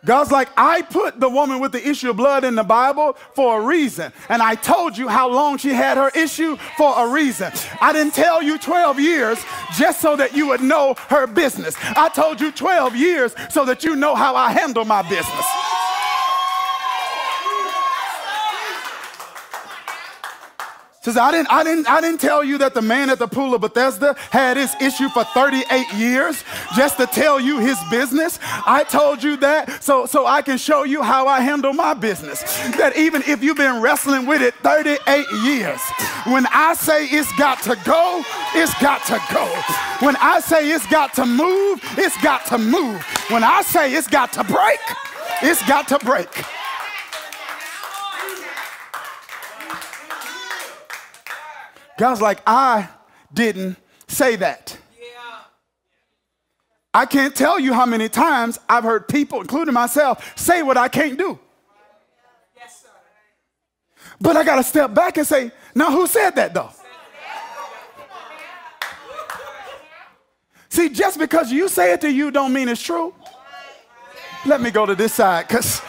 God's 0.05 0.31
like, 0.31 0.49
I 0.55 0.81
put 0.81 1.19
the 1.19 1.29
woman 1.29 1.59
with 1.59 1.71
the 1.71 1.87
issue 1.87 2.09
of 2.11 2.17
blood 2.17 2.43
in 2.43 2.55
the 2.55 2.63
Bible 2.63 3.17
for 3.33 3.61
a 3.61 3.65
reason. 3.65 4.13
And 4.29 4.41
I 4.41 4.55
told 4.55 4.97
you 4.97 5.07
how 5.07 5.29
long 5.29 5.57
she 5.57 5.69
had 5.69 5.97
her 5.97 6.09
issue 6.15 6.55
for 6.77 6.93
a 6.97 7.11
reason. 7.11 7.51
I 7.81 7.91
didn't 7.91 8.13
tell 8.13 8.41
you 8.41 8.57
12 8.57 8.99
years 8.99 9.39
just 9.77 10.01
so 10.01 10.15
that 10.15 10.33
you 10.33 10.47
would 10.47 10.61
know 10.61 10.95
her 11.09 11.27
business. 11.27 11.75
I 11.81 12.09
told 12.09 12.39
you 12.39 12.51
12 12.51 12.95
years 12.95 13.35
so 13.49 13.65
that 13.65 13.83
you 13.83 13.95
know 13.95 14.15
how 14.15 14.35
I 14.35 14.51
handle 14.51 14.85
my 14.85 15.01
business. 15.01 15.45
Says, 21.01 21.15
I 21.15 21.31
didn't, 21.31 21.49
I 21.49 21.63
didn't, 21.63 21.89
I 21.89 22.01
didn't 22.01 22.19
tell 22.19 22.43
you 22.43 22.57
that 22.57 22.73
the 22.73 22.81
man 22.81 23.09
at 23.09 23.19
the 23.19 23.27
pool 23.27 23.55
of 23.55 23.61
Bethesda 23.61 24.15
had 24.31 24.57
his 24.57 24.75
issue 24.81 25.07
for 25.07 25.23
38 25.23 25.93
years 25.93 26.43
just 26.75 26.97
to 26.97 27.07
tell 27.07 27.39
you 27.39 27.57
his 27.59 27.77
business. 27.89 28.37
I 28.41 28.83
told 28.83 29.23
you 29.23 29.37
that 29.37 29.81
so, 29.81 30.05
so 30.05 30.25
I 30.25 30.41
can 30.41 30.57
show 30.57 30.83
you 30.83 31.01
how 31.01 31.25
I 31.25 31.39
handle 31.39 31.71
my 31.71 31.93
business. 31.93 32.41
That 32.75 32.97
even 32.97 33.23
if 33.25 33.41
you've 33.41 33.55
been 33.55 33.81
wrestling 33.81 34.25
with 34.25 34.41
it 34.41 34.55
38 34.55 35.25
years, 35.45 35.79
when 36.27 36.45
I 36.47 36.73
say 36.73 37.05
it's 37.05 37.31
got 37.37 37.63
to 37.63 37.77
go, 37.85 38.21
it's 38.53 38.73
got 38.81 39.05
to 39.05 39.21
go. 39.33 39.45
When 40.05 40.17
I 40.17 40.41
say 40.41 40.69
it's 40.69 40.85
got 40.87 41.13
to 41.13 41.25
move, 41.25 41.79
it's 41.97 42.21
got 42.21 42.45
to 42.47 42.57
move. 42.57 43.01
When 43.29 43.45
I 43.45 43.61
say 43.61 43.93
it's 43.93 44.07
got 44.07 44.33
to 44.33 44.43
break, 44.43 44.79
it's 45.41 45.65
got 45.65 45.87
to 45.87 45.99
break. 45.99 46.27
God's 51.99 52.21
like, 52.21 52.41
I 52.47 52.87
didn't 53.33 53.75
say 54.07 54.37
that. 54.37 54.77
I 56.93 57.05
can't 57.05 57.35
tell 57.35 57.59
you 57.59 57.73
how 57.73 57.85
many 57.85 58.07
times 58.07 58.57
I've 58.69 58.85
heard 58.85 59.09
people, 59.09 59.41
including 59.41 59.73
myself, 59.73 60.33
say 60.37 60.63
what 60.63 60.77
I 60.77 60.87
can't 60.87 61.17
do. 61.17 61.37
But 64.21 64.37
I 64.37 64.45
got 64.45 64.55
to 64.55 64.63
step 64.63 64.93
back 64.93 65.17
and 65.17 65.27
say, 65.27 65.51
now 65.75 65.91
who 65.91 66.07
said 66.07 66.31
that 66.37 66.53
though? 66.53 66.71
See, 70.69 70.87
just 70.87 71.19
because 71.19 71.51
you 71.51 71.67
say 71.67 71.91
it 71.91 71.99
to 72.01 72.09
you 72.09 72.31
don't 72.31 72.53
mean 72.53 72.69
it's 72.69 72.81
true. 72.81 73.13
Let 74.45 74.61
me 74.61 74.71
go 74.71 74.85
to 74.85 74.95
this 74.95 75.15
side 75.15 75.49
because 75.49 75.81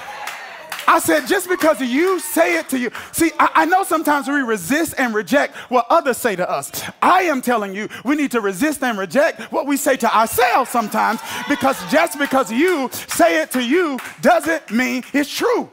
I 0.90 0.98
said, 0.98 1.28
just 1.28 1.48
because 1.48 1.80
you 1.80 2.18
say 2.18 2.58
it 2.58 2.68
to 2.70 2.78
you. 2.78 2.90
See, 3.12 3.30
I, 3.38 3.50
I, 3.54 3.64
know 3.64 3.84
sometimes 3.84 4.26
we 4.26 4.40
resist 4.40 4.96
and 4.98 5.14
reject 5.14 5.54
what 5.70 5.86
others 5.88 6.16
say 6.16 6.34
to 6.34 6.50
us. 6.50 6.82
I 7.00 7.22
am 7.22 7.42
telling 7.42 7.76
you, 7.76 7.88
we 8.04 8.16
need 8.16 8.32
to 8.32 8.40
resist 8.40 8.82
and 8.82 8.98
reject 8.98 9.52
what 9.52 9.68
we 9.68 9.76
say 9.76 9.96
to 9.98 10.12
ourselves 10.12 10.68
sometimes 10.68 11.20
because 11.48 11.78
just 11.92 12.18
because 12.18 12.50
you 12.50 12.90
say 13.06 13.40
it 13.40 13.52
to 13.52 13.62
you 13.62 14.00
doesn't 14.20 14.68
mean 14.72 15.04
it's 15.12 15.32
true. 15.32 15.70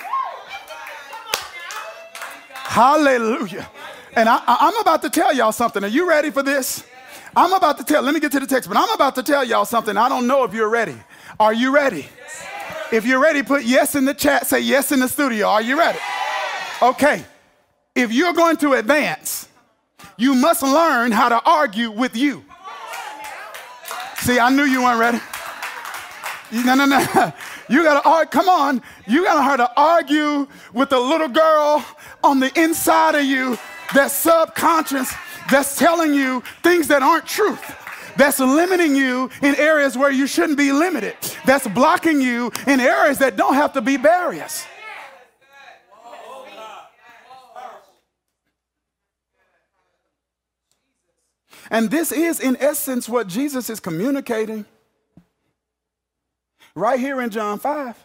Hallelujah. 2.54 3.68
And 4.16 4.30
I, 4.30 4.40
I'm 4.46 4.78
about 4.78 5.02
to 5.02 5.10
tell 5.10 5.34
y'all 5.34 5.52
something. 5.52 5.84
Are 5.84 5.88
you 5.88 6.08
ready 6.08 6.30
for 6.30 6.44
this? 6.44 6.86
I'm 7.36 7.54
about 7.54 7.80
to 7.80 7.84
tell, 7.84 8.04
let 8.04 8.14
me 8.14 8.20
get 8.20 8.32
to 8.34 8.40
the 8.40 8.46
text, 8.46 8.70
but 8.70 8.78
I'm 8.78 8.92
about 8.92 9.16
to 9.16 9.24
tell 9.24 9.44
y'all 9.44 9.66
something. 9.66 9.98
I 9.98 10.10
don't 10.10 10.28
know 10.28 10.44
if 10.44 10.54
you're 10.54 10.70
ready. 10.70 10.96
Are 11.40 11.56
you 11.56 11.74
ready? 11.74 12.08
If 12.92 13.06
you're 13.06 13.20
ready, 13.20 13.44
put 13.44 13.64
yes 13.64 13.96
in 13.96 14.06
the 14.06 14.14
chat. 14.14 14.48
Say 14.48 14.62
yes 14.62 14.92
in 14.92 15.00
the 15.00 15.08
studio. 15.08 15.48
Are 15.48 15.62
you 15.62 15.78
ready? 15.78 16.00
Okay. 16.82 17.26
If 17.96 18.14
you're 18.14 18.34
going 18.34 18.58
to 18.58 18.74
advance, 18.74 19.50
you 20.18 20.36
must 20.36 20.64
learn 20.64 21.12
how 21.12 21.30
to 21.30 21.42
argue 21.44 21.92
with 21.92 22.16
you. 22.16 22.46
See, 24.20 24.40
I 24.40 24.50
knew 24.50 24.64
you 24.64 24.84
weren't 24.84 25.00
ready. 25.00 25.20
No, 26.52 26.76
no, 26.76 26.86
no. 26.86 27.34
You 27.70 27.84
gotta 27.84 28.08
argue. 28.08 28.30
Come 28.30 28.48
on. 28.48 28.82
You 29.08 29.26
gotta 29.26 29.46
learn 29.46 29.58
to 29.58 29.70
argue 29.76 30.48
with 30.72 30.90
the 30.90 30.98
little 30.98 31.28
girl 31.28 31.84
on 32.24 32.40
the 32.40 32.50
inside 32.58 33.16
of 33.16 33.26
you 33.26 33.58
that 33.94 34.10
subconscious, 34.10 35.14
that's 35.52 35.78
telling 35.78 36.14
you 36.14 36.42
things 36.64 36.88
that 36.88 37.04
aren't 37.04 37.26
truth 37.26 37.87
that's 38.18 38.40
limiting 38.40 38.96
you 38.96 39.30
in 39.42 39.56
areas 39.56 39.98
where 39.98 40.12
you 40.12 40.28
shouldn't 40.28 40.58
be 40.58 40.72
limited, 40.72 41.16
that's 41.46 41.68
blocking 41.68 42.22
you 42.22 42.52
in 42.66 42.80
areas 42.80 43.20
that 43.20 43.38
don't 43.38 43.54
have 43.54 43.74
to 43.74 43.82
be 43.82 43.98
barriers. 43.98 44.66
And 51.70 51.92
this 51.92 52.12
is, 52.12 52.40
in 52.40 52.56
essence, 52.62 53.10
what 53.10 53.28
Jesus 53.28 53.70
is 53.70 53.80
communicating 53.80 54.66
right 56.76 57.00
here 57.00 57.22
in 57.22 57.30
John 57.30 57.60
5. 57.60 58.04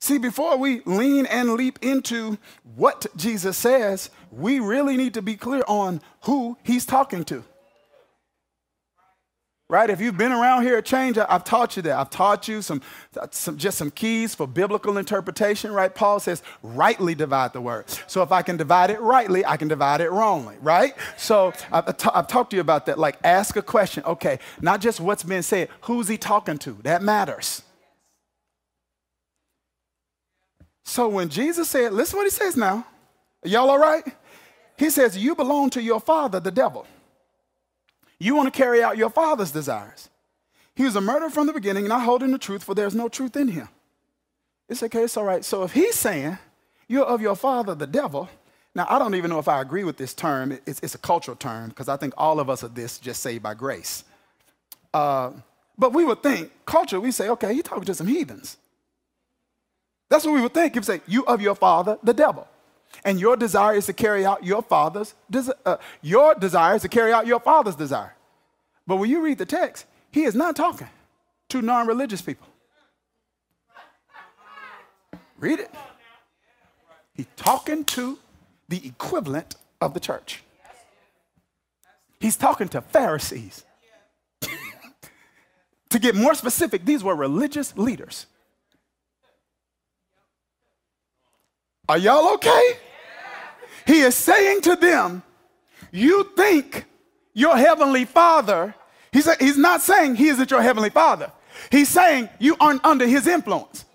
See, 0.00 0.18
before 0.18 0.56
we 0.56 0.80
lean 0.84 1.26
and 1.26 1.54
leap 1.54 1.78
into 1.82 2.38
what 2.74 3.06
Jesus 3.16 3.56
says, 3.56 4.10
we 4.30 4.58
really 4.58 4.96
need 4.96 5.14
to 5.14 5.22
be 5.22 5.36
clear 5.36 5.62
on 5.66 6.00
who 6.22 6.56
he's 6.62 6.84
talking 6.86 7.24
to 7.24 7.44
right? 9.70 9.88
If 9.88 10.00
you've 10.00 10.18
been 10.18 10.32
around 10.32 10.64
here 10.64 10.76
at 10.76 10.84
Change, 10.84 11.16
I've 11.16 11.44
taught 11.44 11.76
you 11.76 11.82
that. 11.82 11.96
I've 11.96 12.10
taught 12.10 12.48
you 12.48 12.60
some, 12.60 12.82
some, 13.30 13.56
just 13.56 13.78
some 13.78 13.90
keys 13.90 14.34
for 14.34 14.46
biblical 14.46 14.98
interpretation, 14.98 15.72
right? 15.72 15.94
Paul 15.94 16.20
says, 16.20 16.42
rightly 16.62 17.14
divide 17.14 17.52
the 17.52 17.60
word. 17.60 17.84
So 18.06 18.22
if 18.22 18.32
I 18.32 18.42
can 18.42 18.56
divide 18.56 18.90
it 18.90 19.00
rightly, 19.00 19.46
I 19.46 19.56
can 19.56 19.68
divide 19.68 20.00
it 20.00 20.10
wrongly, 20.10 20.56
right? 20.60 20.94
So 21.16 21.52
I've, 21.72 21.94
I've 22.12 22.26
talked 22.26 22.50
to 22.50 22.56
you 22.56 22.60
about 22.60 22.86
that. 22.86 22.98
Like, 22.98 23.18
ask 23.22 23.56
a 23.56 23.62
question. 23.62 24.02
Okay, 24.04 24.40
not 24.60 24.80
just 24.80 24.98
what's 25.00 25.22
been 25.22 25.42
said, 25.42 25.68
who's 25.82 26.08
he 26.08 26.18
talking 26.18 26.58
to? 26.58 26.72
That 26.82 27.02
matters. 27.02 27.62
So 30.84 31.08
when 31.08 31.28
Jesus 31.28 31.70
said, 31.70 31.92
listen 31.92 32.16
what 32.16 32.24
he 32.24 32.30
says 32.30 32.56
now. 32.56 32.84
Y'all 33.44 33.70
all 33.70 33.78
right? 33.78 34.04
He 34.76 34.90
says, 34.90 35.16
You 35.16 35.34
belong 35.34 35.70
to 35.70 35.82
your 35.82 36.00
father, 36.00 36.40
the 36.40 36.50
devil. 36.50 36.86
You 38.20 38.36
want 38.36 38.52
to 38.52 38.56
carry 38.56 38.82
out 38.82 38.98
your 38.98 39.10
father's 39.10 39.50
desires. 39.50 40.10
He 40.76 40.84
was 40.84 40.94
a 40.94 41.00
murderer 41.00 41.30
from 41.30 41.46
the 41.46 41.52
beginning, 41.52 41.88
not 41.88 42.02
holding 42.02 42.30
the 42.30 42.38
truth, 42.38 42.62
for 42.62 42.74
there's 42.74 42.94
no 42.94 43.08
truth 43.08 43.34
in 43.34 43.48
him. 43.48 43.68
It's 44.68 44.82
okay, 44.82 45.02
it's 45.02 45.16
all 45.16 45.24
right. 45.24 45.44
So 45.44 45.64
if 45.64 45.72
he's 45.72 45.96
saying 45.96 46.38
you're 46.86 47.04
of 47.04 47.22
your 47.22 47.34
father, 47.34 47.74
the 47.74 47.86
devil, 47.86 48.28
now 48.74 48.86
I 48.88 48.98
don't 48.98 49.14
even 49.14 49.30
know 49.30 49.38
if 49.38 49.48
I 49.48 49.60
agree 49.60 49.84
with 49.84 49.96
this 49.96 50.14
term. 50.14 50.56
It's, 50.66 50.78
it's 50.80 50.94
a 50.94 50.98
cultural 50.98 51.36
term 51.36 51.70
because 51.70 51.88
I 51.88 51.96
think 51.96 52.14
all 52.16 52.38
of 52.38 52.48
us 52.48 52.62
are 52.62 52.68
this 52.68 52.98
just 52.98 53.22
saved 53.22 53.42
by 53.42 53.54
grace. 53.54 54.04
Uh, 54.92 55.32
but 55.78 55.94
we 55.94 56.04
would 56.04 56.22
think, 56.22 56.52
culture, 56.66 57.00
we 57.00 57.10
say, 57.10 57.30
okay, 57.30 57.54
he's 57.54 57.62
talking 57.62 57.84
to 57.84 57.94
some 57.94 58.06
heathens. 58.06 58.58
That's 60.10 60.26
what 60.26 60.34
we 60.34 60.42
would 60.42 60.52
think 60.52 60.76
if 60.76 60.84
say, 60.84 61.00
you 61.06 61.24
of 61.24 61.40
your 61.40 61.54
father, 61.54 61.98
the 62.02 62.12
devil 62.12 62.46
and 63.04 63.20
your 63.20 63.36
desire 63.36 63.76
is 63.76 63.86
to 63.86 63.92
carry 63.92 64.24
out 64.24 64.44
your 64.44 64.62
father's 64.62 65.14
uh, 65.64 65.76
your 66.02 66.34
desire 66.34 66.76
is 66.76 66.82
to 66.82 66.88
carry 66.88 67.12
out 67.12 67.26
your 67.26 67.40
father's 67.40 67.76
desire. 67.76 68.14
But 68.86 68.96
when 68.96 69.10
you 69.10 69.20
read 69.20 69.38
the 69.38 69.46
text, 69.46 69.86
he 70.10 70.24
is 70.24 70.34
not 70.34 70.56
talking 70.56 70.88
to 71.50 71.62
non-religious 71.62 72.22
people. 72.22 72.48
Read 75.38 75.60
it. 75.60 75.70
He's 77.14 77.26
talking 77.36 77.84
to 77.84 78.18
the 78.68 78.86
equivalent 78.86 79.56
of 79.80 79.94
the 79.94 80.00
church. 80.00 80.42
He's 82.20 82.36
talking 82.36 82.68
to 82.68 82.82
Pharisees. 82.82 83.64
to 85.90 85.98
get 85.98 86.14
more 86.14 86.34
specific, 86.34 86.84
these 86.84 87.02
were 87.02 87.14
religious 87.14 87.76
leaders. 87.76 88.26
Are 91.90 91.98
y'all 91.98 92.34
okay? 92.34 92.74
He 93.84 94.02
is 94.02 94.14
saying 94.14 94.60
to 94.60 94.76
them, 94.76 95.24
You 95.90 96.22
think 96.36 96.84
your 97.34 97.56
heavenly 97.56 98.04
father, 98.04 98.76
he's, 99.10 99.28
he's 99.38 99.58
not 99.58 99.82
saying 99.82 100.14
he 100.14 100.28
isn't 100.28 100.52
your 100.52 100.62
heavenly 100.62 100.90
father. 100.90 101.32
He's 101.68 101.88
saying 101.88 102.28
you 102.38 102.56
aren't 102.60 102.84
under 102.84 103.08
his 103.08 103.26
influence. 103.26 103.86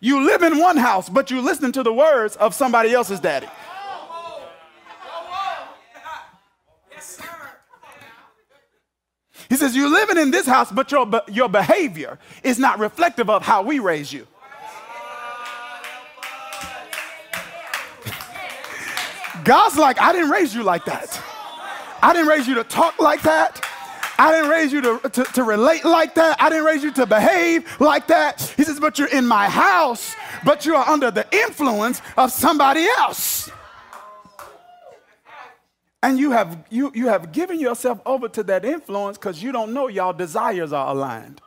You 0.00 0.26
live 0.26 0.42
in 0.42 0.58
one 0.58 0.76
house, 0.76 1.08
but 1.08 1.30
you 1.30 1.40
listen 1.40 1.70
to 1.70 1.84
the 1.84 1.92
words 1.92 2.34
of 2.34 2.52
somebody 2.52 2.92
else's 2.92 3.20
daddy. 3.20 3.46
He 9.48 9.54
says, 9.54 9.76
You're 9.76 9.88
living 9.88 10.18
in 10.18 10.32
this 10.32 10.46
house, 10.46 10.72
but 10.72 10.90
your, 10.90 11.08
your 11.28 11.48
behavior 11.48 12.18
is 12.42 12.58
not 12.58 12.80
reflective 12.80 13.30
of 13.30 13.44
how 13.44 13.62
we 13.62 13.78
raise 13.78 14.12
you. 14.12 14.26
God's 19.42 19.76
like, 19.76 20.00
I 20.00 20.12
didn't 20.12 20.30
raise 20.30 20.54
you 20.54 20.62
like 20.62 20.84
that. 20.84 21.20
I 22.02 22.12
didn't 22.12 22.28
raise 22.28 22.46
you 22.46 22.54
to 22.56 22.64
talk 22.64 22.98
like 23.00 23.22
that. 23.22 23.60
I 24.18 24.30
didn't 24.30 24.50
raise 24.50 24.72
you 24.72 24.80
to, 24.82 25.08
to, 25.10 25.24
to, 25.24 25.42
relate 25.42 25.84
like 25.84 26.14
that. 26.14 26.40
I 26.40 26.48
didn't 26.48 26.64
raise 26.64 26.84
you 26.84 26.92
to 26.92 27.06
behave 27.06 27.80
like 27.80 28.06
that. 28.08 28.40
He 28.56 28.62
says, 28.62 28.78
but 28.78 28.98
you're 28.98 29.08
in 29.08 29.26
my 29.26 29.48
house, 29.48 30.14
but 30.44 30.64
you 30.64 30.76
are 30.76 30.88
under 30.88 31.10
the 31.10 31.26
influence 31.32 32.00
of 32.16 32.30
somebody 32.30 32.84
else. 32.98 33.50
And 36.02 36.18
you 36.18 36.30
have, 36.32 36.64
you, 36.70 36.92
you 36.94 37.08
have 37.08 37.32
given 37.32 37.58
yourself 37.58 38.00
over 38.06 38.28
to 38.28 38.42
that 38.44 38.64
influence 38.64 39.16
because 39.16 39.42
you 39.42 39.50
don't 39.50 39.72
know 39.72 39.88
y'all 39.88 40.12
desires 40.12 40.72
are 40.72 40.88
aligned. 40.94 41.40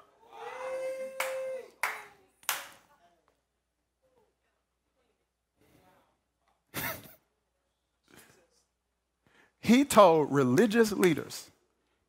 He 9.68 9.84
told 9.84 10.32
religious 10.32 10.94
leaders, 10.94 11.52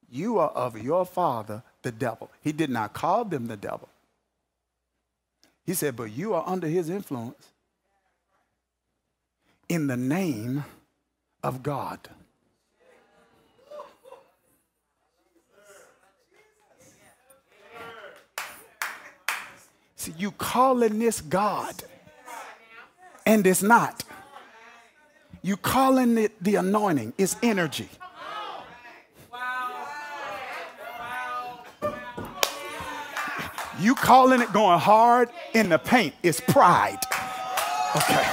You 0.08 0.38
are 0.38 0.50
of 0.50 0.80
your 0.80 1.04
father, 1.04 1.64
the 1.82 1.90
devil. 1.90 2.30
He 2.40 2.52
did 2.52 2.70
not 2.70 2.92
call 2.92 3.24
them 3.24 3.48
the 3.48 3.56
devil. 3.56 3.88
He 5.66 5.74
said, 5.74 5.96
But 5.96 6.12
you 6.12 6.34
are 6.34 6.44
under 6.46 6.68
his 6.68 6.88
influence. 6.88 7.48
in 9.68 9.88
the 9.88 9.96
name 9.96 10.64
of 11.42 11.64
God. 11.64 11.98
See, 19.96 20.14
you 20.16 20.30
calling 20.30 21.00
this 21.00 21.20
God, 21.20 21.74
and 23.26 23.44
it's 23.44 23.64
not. 23.64 24.04
You 25.42 25.56
calling 25.56 26.18
it 26.18 26.42
the 26.42 26.56
anointing, 26.56 27.14
it's 27.16 27.36
energy. 27.42 27.88
You 33.80 33.94
calling 33.94 34.40
it 34.40 34.52
going 34.52 34.80
hard 34.80 35.30
in 35.54 35.68
the 35.68 35.78
paint 35.78 36.14
is 36.24 36.40
pride. 36.40 36.98
Okay. 37.96 38.26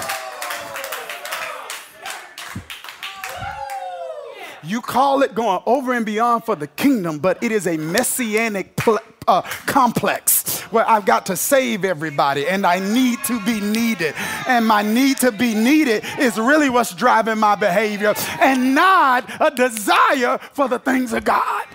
You 4.63 4.81
call 4.81 5.21
it 5.21 5.35
going 5.35 5.61
over 5.67 5.93
and 5.93 6.03
beyond 6.03 6.43
for 6.43 6.55
the 6.55 6.65
kingdom, 6.65 7.19
but 7.19 7.43
it 7.43 7.51
is 7.51 7.67
a 7.67 7.77
messianic 7.77 8.75
pl- 8.75 8.97
uh, 9.27 9.43
complex 9.67 10.34
where 10.75 10.87
I've 10.89 11.05
got 11.05 11.27
to 11.27 11.37
save 11.37 11.85
everybody 11.85 12.49
and 12.49 12.67
I 12.67 12.79
need 12.79 13.23
to 13.23 13.39
be 13.45 13.61
needed. 13.61 14.13
And 14.45 14.67
my 14.67 14.81
need 14.81 15.15
to 15.19 15.31
be 15.31 15.55
needed 15.55 16.03
is 16.19 16.37
really 16.37 16.69
what's 16.69 16.93
driving 16.93 17.39
my 17.39 17.55
behavior 17.55 18.13
and 18.41 18.75
not 18.75 19.23
a 19.39 19.55
desire 19.55 20.37
for 20.51 20.67
the 20.67 20.77
things 20.77 21.13
of 21.13 21.23
God. 21.23 21.65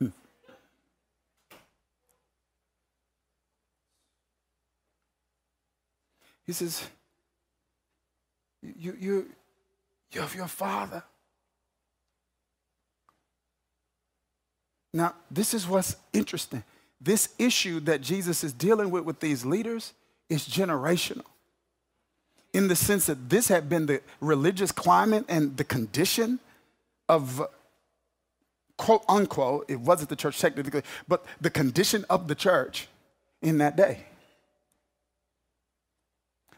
He 6.44 6.52
says, 6.52 6.82
you, 8.62 8.96
you, 8.98 9.30
you 10.12 10.20
have 10.20 10.34
your 10.34 10.48
father. 10.48 11.02
Now, 14.92 15.14
this 15.30 15.54
is 15.54 15.66
what's 15.66 15.96
interesting. 16.12 16.62
This 17.00 17.30
issue 17.38 17.80
that 17.80 18.00
Jesus 18.00 18.44
is 18.44 18.52
dealing 18.52 18.90
with 18.90 19.04
with 19.04 19.20
these 19.20 19.44
leaders 19.44 19.92
is 20.28 20.46
generational. 20.46 21.24
In 22.52 22.68
the 22.68 22.76
sense 22.76 23.06
that 23.06 23.30
this 23.30 23.48
had 23.48 23.68
been 23.68 23.86
the 23.86 24.02
religious 24.20 24.70
climate 24.70 25.24
and 25.28 25.56
the 25.56 25.64
condition 25.64 26.38
of, 27.08 27.42
quote 28.76 29.02
unquote, 29.08 29.64
it 29.68 29.80
wasn't 29.80 30.10
the 30.10 30.16
church 30.16 30.38
technically, 30.38 30.82
but 31.08 31.24
the 31.40 31.50
condition 31.50 32.04
of 32.10 32.28
the 32.28 32.34
church 32.34 32.88
in 33.40 33.58
that 33.58 33.76
day. 33.76 34.04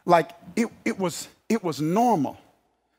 Like 0.05 0.31
it, 0.55 0.67
it, 0.83 0.99
was, 0.99 1.29
it 1.47 1.63
was 1.63 1.81
normal. 1.81 2.37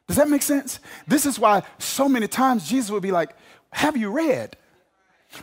Does 0.08 0.16
that 0.16 0.28
make 0.28 0.42
sense? 0.42 0.80
This 1.06 1.26
is 1.26 1.38
why 1.38 1.62
so 1.78 2.08
many 2.08 2.26
times 2.26 2.68
Jesus 2.68 2.90
would 2.90 3.02
be 3.02 3.12
like, 3.12 3.30
Have 3.70 3.96
you 3.96 4.10
read? 4.10 4.56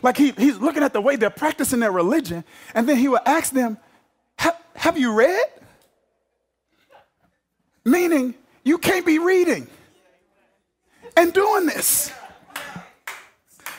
Like 0.02 0.16
he, 0.16 0.32
he's 0.32 0.58
looking 0.58 0.82
at 0.82 0.92
the 0.92 1.00
way 1.00 1.16
they're 1.16 1.30
practicing 1.30 1.80
their 1.80 1.92
religion, 1.92 2.44
and 2.74 2.88
then 2.88 2.96
he 2.96 3.08
will 3.08 3.20
ask 3.24 3.52
them, 3.52 3.78
Have 4.76 4.98
you 4.98 5.12
read? 5.12 5.46
Meaning, 7.84 8.34
you 8.64 8.78
can't 8.78 9.04
be 9.04 9.18
reading 9.18 9.66
and 11.16 11.32
doing 11.32 11.66
this. 11.66 12.12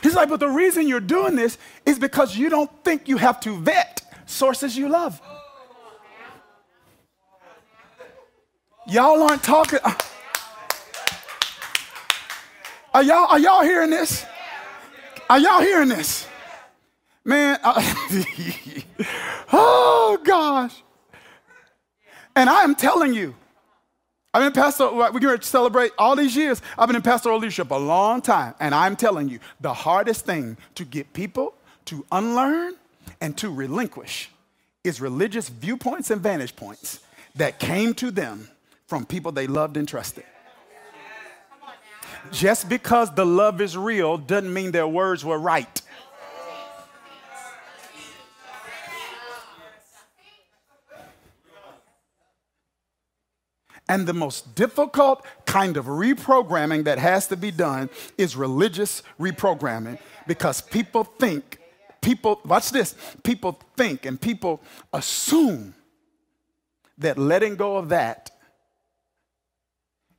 He's 0.01 0.15
like, 0.15 0.29
But 0.29 0.39
the 0.39 0.49
reason 0.49 0.87
you're 0.87 0.99
doing 0.99 1.35
this 1.35 1.57
is 1.85 1.99
because 1.99 2.37
you 2.37 2.49
don't 2.49 2.71
think 2.83 3.07
you 3.07 3.17
have 3.17 3.39
to 3.41 3.57
vet 3.57 4.01
sources 4.25 4.77
you 4.77 4.89
love. 4.89 5.21
Y'all 8.87 9.23
aren't 9.23 9.43
talking. 9.43 9.79
Uh, 9.83 9.93
are 12.93 13.03
y'all, 13.03 13.25
are 13.31 13.39
y'all 13.39 13.63
hearing 13.63 13.89
this? 13.89 14.25
Are 15.29 15.39
y'all 15.39 15.61
hearing 15.61 15.89
this? 15.89 16.27
Man, 17.23 17.57
uh, 17.63 17.81
oh 19.51 20.19
gosh. 20.23 20.83
And 22.35 22.49
I 22.49 22.63
am 22.63 22.75
telling 22.75 23.13
you, 23.13 23.33
I've 24.33 24.43
been 24.43 24.61
pastor, 24.61 24.91
we're 24.93 25.11
going 25.11 25.39
to 25.39 25.43
celebrate 25.43 25.93
all 25.97 26.15
these 26.15 26.35
years. 26.35 26.61
I've 26.77 26.87
been 26.87 26.97
in 26.97 27.01
pastoral 27.01 27.39
leadership 27.39 27.71
a 27.71 27.75
long 27.75 28.21
time. 28.21 28.53
And 28.59 28.75
I'm 28.75 28.95
telling 28.95 29.29
you, 29.29 29.39
the 29.61 29.73
hardest 29.73 30.25
thing 30.25 30.57
to 30.75 30.85
get 30.85 31.13
people 31.13 31.55
to 31.85 32.05
unlearn 32.11 32.73
and 33.21 33.35
to 33.37 33.49
relinquish 33.49 34.29
is 34.83 35.01
religious 35.01 35.49
viewpoints 35.49 36.11
and 36.11 36.21
vantage 36.21 36.55
points 36.55 36.99
that 37.35 37.59
came 37.59 37.93
to 37.95 38.11
them 38.11 38.49
from 38.87 39.05
people 39.05 39.31
they 39.31 39.47
loved 39.47 39.77
and 39.77 39.87
trusted. 39.87 40.25
Just 42.31 42.67
because 42.69 43.13
the 43.15 43.25
love 43.25 43.61
is 43.61 43.77
real 43.77 44.17
doesn't 44.17 44.53
mean 44.53 44.71
their 44.71 44.87
words 44.87 45.23
were 45.23 45.39
right. 45.39 45.81
And 53.87 54.07
the 54.07 54.13
most 54.13 54.55
difficult 54.55 55.25
kind 55.45 55.77
of 55.77 55.85
reprogramming 55.85 56.85
that 56.85 56.97
has 56.97 57.27
to 57.27 57.37
be 57.37 57.51
done 57.51 57.89
is 58.17 58.35
religious 58.35 59.03
reprogramming 59.19 59.99
because 60.25 60.59
people 60.59 61.03
think, 61.03 61.59
people, 62.01 62.41
watch 62.45 62.71
this, 62.71 62.95
people 63.23 63.59
think 63.77 64.05
and 64.05 64.19
people 64.19 64.59
assume 64.91 65.75
that 66.97 67.17
letting 67.17 67.55
go 67.55 67.77
of 67.77 67.89
that 67.89 68.31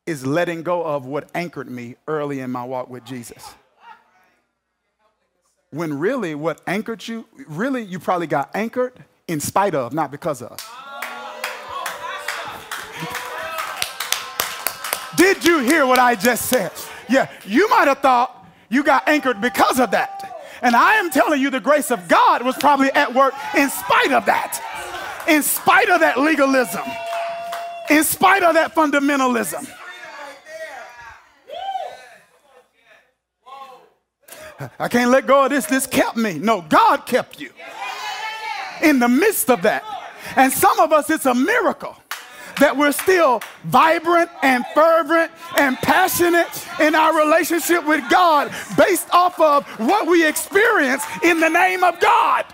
is 0.07 0.25
letting 0.25 0.63
go 0.63 0.85
of 0.85 1.05
what 1.05 1.29
anchored 1.35 1.69
me 1.69 1.97
early 2.07 2.41
in 2.41 2.51
my 2.51 2.65
walk 2.65 2.89
with 2.89 3.05
Jesus. 3.05 3.55
When 5.71 5.99
really 5.99 6.35
what 6.35 6.61
anchored 6.67 7.07
you, 7.07 7.27
really 7.49 7.83
you 7.83 7.99
probably 7.99 8.29
got 8.29 8.51
anchored 8.55 8.93
in 9.27 9.41
spite 9.41 9.75
of, 9.75 9.93
not 9.93 10.11
because 10.11 10.41
of. 10.43 10.59
Did 15.17 15.45
you 15.45 15.59
hear 15.59 15.87
what 15.87 15.99
I 15.99 16.15
just 16.15 16.47
said? 16.47 16.71
Yeah, 17.09 17.31
you 17.45 17.69
might 17.69 17.89
have 17.89 17.99
thought 17.99 18.47
you 18.69 18.85
got 18.85 19.09
anchored 19.09 19.41
because 19.41 19.81
of 19.81 19.91
that. 19.91 20.23
And 20.63 20.77
I 20.77 20.95
am 20.95 21.11
telling 21.11 21.41
you, 21.41 21.51
the 21.51 21.61
grace 21.61 21.91
of 21.91 22.07
God 22.09 22.45
was 22.45 22.57
probably 22.57 22.91
at 22.93 23.13
work 23.15 23.35
in 23.57 23.69
spite 23.71 24.13
of 24.13 24.27
that, 24.27 25.25
in 25.29 25.43
spite 25.43 25.89
of 25.89 26.01
that 26.01 26.19
legalism, 26.19 26.83
in 27.91 28.05
spite 28.05 28.43
of 28.43 28.55
that 28.55 28.75
fundamentalism. 28.75 29.69
I 34.79 34.89
can't 34.89 35.11
let 35.11 35.27
go 35.27 35.45
of 35.45 35.51
this. 35.51 35.67
This 35.67 35.87
kept 35.87 36.17
me. 36.17 36.39
No, 36.39 36.63
God 36.63 37.07
kept 37.07 37.41
you 37.41 37.51
in 38.83 38.99
the 38.99 39.09
midst 39.09 39.51
of 39.51 39.63
that. 39.63 39.85
And 40.37 40.53
some 40.53 40.79
of 40.81 40.93
us, 40.93 41.11
it's 41.11 41.27
a 41.27 41.35
miracle 41.35 41.97
that 42.59 42.77
we're 42.77 42.93
still 42.93 43.43
vibrant 43.65 44.31
and 44.43 44.65
fervent 44.75 45.31
and 45.59 45.77
passionate 45.77 46.67
in 46.81 46.95
our 46.95 47.17
relationship 47.17 47.87
with 47.87 48.03
God 48.11 48.51
based 48.77 49.09
off 49.13 49.39
of 49.41 49.67
what 49.79 50.07
we 50.07 50.27
experience 50.27 51.05
in 51.23 51.41
the 51.41 51.49
name 51.49 51.85
of 51.85 52.01
God. 52.01 52.45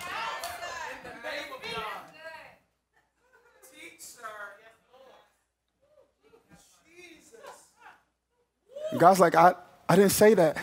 God's 8.98 9.20
like, 9.20 9.34
I, 9.34 9.54
I 9.88 9.96
didn't 9.96 10.12
say 10.12 10.34
that. 10.34 10.58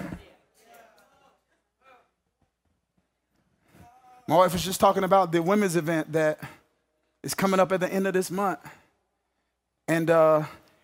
My 4.30 4.36
wife 4.36 4.54
was 4.54 4.63
just 4.63 4.80
talking 4.80 5.04
about 5.04 5.32
the 5.32 5.42
women's 5.42 5.76
event 5.76 6.12
that 6.12 6.39
is 7.24 7.34
coming 7.34 7.60
up 7.60 7.72
at 7.72 7.80
the 7.80 7.92
end 7.92 8.06
of 8.06 8.13
this 8.13 8.30
month. 8.30 8.60
And, 9.88 10.08
uh, 10.08 10.44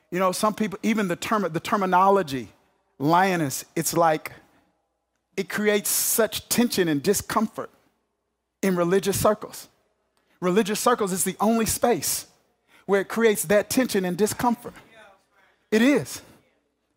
you 0.10 0.18
know, 0.18 0.32
some 0.32 0.56
people, 0.56 0.80
even 0.82 1.08
the, 1.10 1.16
term, 1.16 1.44
the 1.54 1.60
terminology, 1.60 2.50
lioness, 2.98 3.64
it's 3.76 3.96
like 3.96 4.32
it 5.38 5.48
creates 5.48 5.92
such 5.92 6.50
tension 6.50 6.88
and 6.88 7.04
discomfort 7.04 7.70
in 8.64 8.76
religious 8.76 9.22
circles. 9.22 9.68
Religious 10.40 10.80
circles 10.80 11.12
is 11.12 11.24
the 11.24 11.36
only 11.40 11.68
space 11.68 12.26
where 12.88 13.02
it 13.02 13.10
creates 13.10 13.44
that 13.44 13.70
tension 13.70 14.06
and 14.06 14.18
discomfort. 14.18 14.74
It 15.70 15.84
is. 15.84 16.24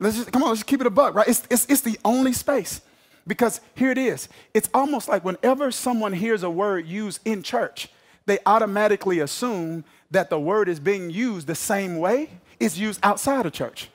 Let's 0.01 0.17
just, 0.17 0.33
come 0.33 0.43
on, 0.43 0.49
let's 0.49 0.61
just 0.61 0.67
keep 0.67 0.81
it 0.81 0.87
a 0.87 0.91
buck, 0.91 1.15
right? 1.15 1.29
It's, 1.29 1.47
it's, 1.51 1.67
it's 1.67 1.83
the 1.83 1.99
only 2.07 2.33
space. 2.33 2.81
Because 3.29 3.61
here 3.77 3.93
it 3.93 3.99
is 3.99 4.29
it's 4.53 4.69
almost 4.75 5.09
like 5.09 5.25
whenever 5.25 5.71
someone 5.71 6.15
hears 6.15 6.43
a 6.43 6.51
word 6.51 6.89
used 6.89 7.21
in 7.25 7.45
church, 7.45 7.89
they 8.27 8.41
automatically 8.45 9.21
assume 9.21 9.85
that 10.11 10.31
the 10.31 10.41
word 10.41 10.69
is 10.69 10.81
being 10.81 11.11
used 11.11 11.47
the 11.47 11.55
same 11.55 11.99
way 11.99 12.31
it's 12.61 12.77
used 12.77 13.01
outside 13.03 13.47
of 13.47 13.53
church. 13.53 13.89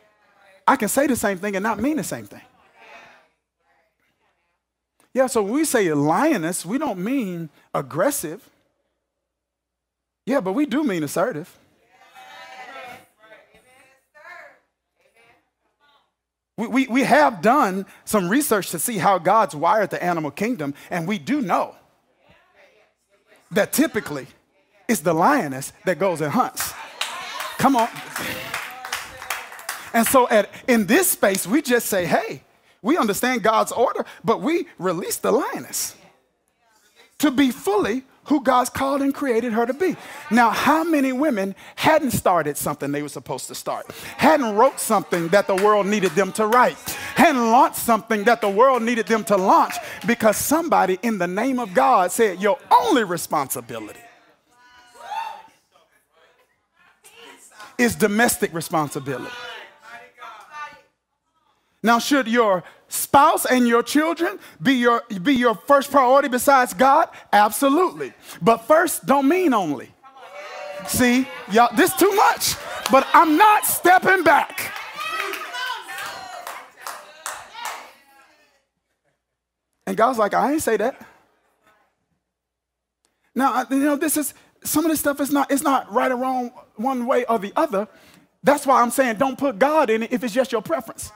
I 0.68 0.76
can 0.76 0.88
say 0.88 1.08
the 1.08 1.16
same 1.16 1.38
thing 1.38 1.56
and 1.56 1.64
not 1.64 1.80
mean 1.80 1.98
the 1.98 2.04
same 2.04 2.26
thing. 2.26 2.42
Yeah, 5.14 5.28
so 5.28 5.44
when 5.44 5.54
we 5.54 5.66
say 5.66 5.94
lioness, 5.94 6.66
we 6.66 6.78
don't 6.78 7.04
mean 7.04 7.50
aggressive. 7.74 8.50
Yeah, 10.26 10.40
but 10.40 10.54
we 10.54 10.66
do 10.66 10.84
mean 10.84 11.04
assertive. 11.04 11.56
We, 16.58 16.68
we, 16.68 16.88
we 16.88 17.04
have 17.04 17.42
done 17.42 17.86
some 18.06 18.30
research 18.30 18.70
to 18.72 18.80
see 18.80 18.98
how 18.98 19.18
God's 19.18 19.56
wired 19.56 19.90
the 19.90 20.04
animal 20.04 20.32
kingdom, 20.32 20.74
and 20.90 21.08
we 21.08 21.18
do 21.18 21.42
know 21.42 21.76
that 23.52 23.74
typically 23.74 24.28
it's 24.88 25.02
the 25.02 25.14
lioness 25.14 25.74
that 25.86 26.00
goes 26.00 26.22
and 26.22 26.32
hunts. 26.32 26.74
Come 27.58 27.76
on. 27.76 27.90
And 29.94 30.06
so 30.08 30.28
at, 30.30 30.50
in 30.68 30.86
this 30.86 31.10
space, 31.10 31.48
we 31.48 31.62
just 31.62 31.88
say, 31.88 32.06
hey, 32.06 32.44
we 32.82 32.98
understand 32.98 33.44
God's 33.44 33.72
order, 33.72 34.06
but 34.24 34.42
we 34.42 34.68
release 34.78 35.18
the 35.18 35.32
lioness 35.32 35.96
to 37.20 37.32
be 37.32 37.52
fully 37.52 38.04
who 38.26 38.42
God's 38.42 38.70
called 38.70 39.02
and 39.02 39.14
created 39.14 39.54
her 39.54 39.66
to 39.66 39.74
be. 39.74 39.96
Now, 40.32 40.50
how 40.50 40.84
many 40.84 41.12
women 41.12 41.56
hadn't 41.76 42.12
started 42.12 42.58
something 42.58 42.92
they 42.92 43.02
were 43.02 43.10
supposed 43.10 43.48
to 43.48 43.56
start? 43.56 43.92
Hadn't 44.18 44.56
wrote 44.56 44.80
something 44.80 45.28
that 45.30 45.48
the 45.48 45.56
world 45.56 45.88
needed 45.88 46.12
them 46.12 46.32
to 46.34 46.48
write? 46.48 46.78
Hadn't 47.16 47.52
launched 47.52 47.78
something 47.78 48.24
that 48.24 48.42
the 48.42 48.50
world 48.50 48.82
needed 48.82 49.08
them 49.08 49.24
to 49.26 49.38
launch 49.38 49.76
because 50.08 50.38
somebody 50.38 51.00
in 51.04 51.18
the 51.18 51.28
name 51.28 51.60
of 51.60 51.74
God 51.74 52.12
said, 52.12 52.42
Your 52.42 52.58
only 52.72 53.04
responsibility 53.04 54.00
is 57.78 57.96
domestic 57.96 58.54
responsibility. 58.54 59.34
Now, 61.82 62.00
should 62.00 62.28
your 62.28 62.64
spouse 62.94 63.46
and 63.46 63.68
your 63.68 63.82
children 63.82 64.40
be 64.62 64.74
your, 64.74 65.04
be 65.24 65.34
your 65.34 65.56
first 65.56 65.90
priority 65.92 66.30
besides 66.30 66.74
God? 66.74 67.10
Absolutely. 67.32 68.14
But 68.42 68.60
first 68.68 69.06
don't 69.06 69.28
mean 69.28 69.54
only. 69.54 69.90
See, 70.88 71.28
y'all, 71.52 71.76
this 71.76 71.94
too 71.96 72.12
much. 72.12 72.56
But 72.92 73.08
I'm 73.14 73.38
not 73.38 73.66
stepping 73.66 74.24
back. 74.24 74.72
And 79.86 79.98
God's 79.98 80.20
like, 80.20 80.34
I 80.34 80.54
ain't 80.54 80.62
say 80.62 80.78
that. 80.78 81.06
Now, 83.36 83.66
you 83.70 83.78
know, 83.78 83.96
this 83.96 84.16
is 84.18 84.34
some 84.64 84.86
of 84.86 84.92
this 84.92 85.00
stuff 85.00 85.20
is 85.20 85.32
not, 85.32 85.52
it's 85.52 85.64
not 85.64 85.92
right 85.92 86.12
or 86.12 86.16
wrong 86.16 86.52
one 86.76 87.06
way 87.06 87.26
or 87.26 87.40
the 87.40 87.52
other. 87.56 87.88
That's 88.44 88.66
why 88.68 88.82
I'm 88.82 88.92
saying 88.92 89.18
don't 89.18 89.38
put 89.38 89.58
God 89.58 89.90
in 89.90 90.04
it 90.04 90.14
if 90.14 90.24
it's 90.24 90.34
just 90.34 90.52
your 90.52 90.62
preference. 90.62 91.12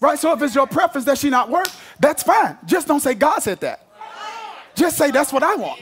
Right? 0.00 0.18
So 0.18 0.32
if 0.32 0.42
it's 0.42 0.54
your 0.54 0.66
preference 0.66 1.04
that 1.04 1.18
she 1.18 1.28
not 1.28 1.50
work, 1.50 1.68
that's 1.98 2.22
fine. 2.22 2.56
Just 2.64 2.88
don't 2.88 3.00
say 3.00 3.14
God 3.14 3.40
said 3.40 3.60
that. 3.60 3.86
Just 4.74 4.96
say 4.96 5.10
that's 5.10 5.32
what 5.32 5.42
I 5.42 5.54
want. 5.56 5.80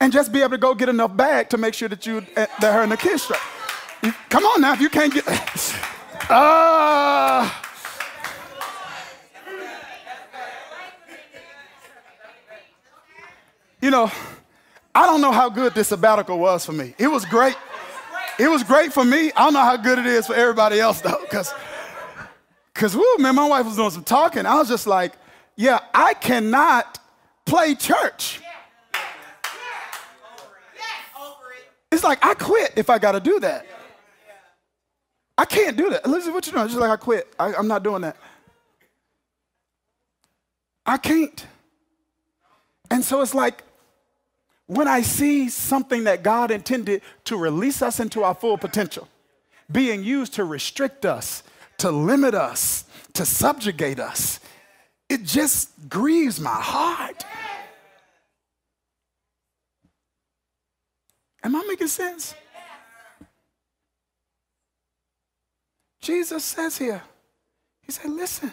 And 0.00 0.12
just 0.12 0.32
be 0.32 0.40
able 0.40 0.50
to 0.50 0.58
go 0.58 0.74
get 0.74 0.90
enough 0.90 1.16
bag 1.16 1.48
to 1.50 1.56
make 1.56 1.72
sure 1.72 1.88
that 1.88 2.04
you 2.04 2.18
eh, 2.36 2.46
that 2.60 2.74
her 2.74 2.82
and 2.82 2.92
the 2.92 2.98
kids 2.98 3.22
straight. 3.22 3.40
Come 4.28 4.44
on 4.44 4.60
now, 4.60 4.74
if 4.74 4.80
you 4.80 4.90
can't 4.90 5.12
get 5.12 5.26
uh, 6.30 7.50
you 13.80 13.90
know, 13.90 14.12
I 14.94 15.06
don't 15.06 15.22
know 15.22 15.32
how 15.32 15.48
good 15.48 15.74
this 15.74 15.88
sabbatical 15.88 16.38
was 16.38 16.66
for 16.66 16.72
me. 16.72 16.94
It 16.98 17.08
was 17.08 17.24
great. 17.24 17.56
It 18.38 18.48
was 18.48 18.62
great 18.62 18.92
for 18.92 19.04
me. 19.04 19.32
I 19.32 19.44
don't 19.44 19.54
know 19.54 19.60
how 19.60 19.78
good 19.78 19.98
it 19.98 20.06
is 20.06 20.26
for 20.26 20.34
everybody 20.34 20.78
else 20.78 21.00
though, 21.00 21.20
because 21.22 21.54
because, 22.76 22.94
whoo, 22.94 23.16
man, 23.18 23.34
my 23.34 23.48
wife 23.48 23.64
was 23.64 23.76
doing 23.76 23.90
some 23.90 24.04
talking. 24.04 24.44
I 24.44 24.56
was 24.56 24.68
just 24.68 24.86
like, 24.86 25.14
yeah, 25.56 25.78
I 25.94 26.12
cannot 26.12 26.98
play 27.46 27.74
church. 27.74 28.42
It's 31.90 32.04
like 32.04 32.22
I 32.22 32.34
quit 32.34 32.74
if 32.76 32.90
I 32.90 32.98
got 32.98 33.12
to 33.12 33.20
do 33.20 33.40
that. 33.40 33.64
I 35.38 35.46
can't 35.46 35.74
do 35.74 35.88
that. 35.88 36.06
Listen, 36.06 36.34
what 36.34 36.46
you 36.46 36.52
doing? 36.52 36.66
Just 36.66 36.78
like 36.78 36.90
I 36.90 36.96
quit. 36.96 37.32
I, 37.38 37.54
I'm 37.54 37.66
not 37.66 37.82
doing 37.82 38.02
that. 38.02 38.18
I 40.84 40.98
can't. 40.98 41.46
And 42.90 43.02
so 43.02 43.22
it's 43.22 43.34
like 43.34 43.62
when 44.66 44.86
I 44.86 45.00
see 45.00 45.48
something 45.48 46.04
that 46.04 46.22
God 46.22 46.50
intended 46.50 47.00
to 47.24 47.38
release 47.38 47.80
us 47.80 48.00
into 48.00 48.22
our 48.22 48.34
full 48.34 48.58
potential 48.58 49.08
being 49.72 50.04
used 50.04 50.34
to 50.34 50.44
restrict 50.44 51.06
us, 51.06 51.42
to 51.78 51.90
limit 51.90 52.34
us, 52.34 52.84
to 53.14 53.26
subjugate 53.26 54.00
us. 54.00 54.40
It 55.08 55.22
just 55.22 55.70
grieves 55.88 56.40
my 56.40 56.50
heart. 56.50 57.24
Am 61.42 61.54
I 61.54 61.64
making 61.68 61.88
sense? 61.88 62.34
Jesus 66.00 66.44
says 66.44 66.78
here, 66.78 67.02
He 67.82 67.92
said, 67.92 68.10
listen, 68.10 68.52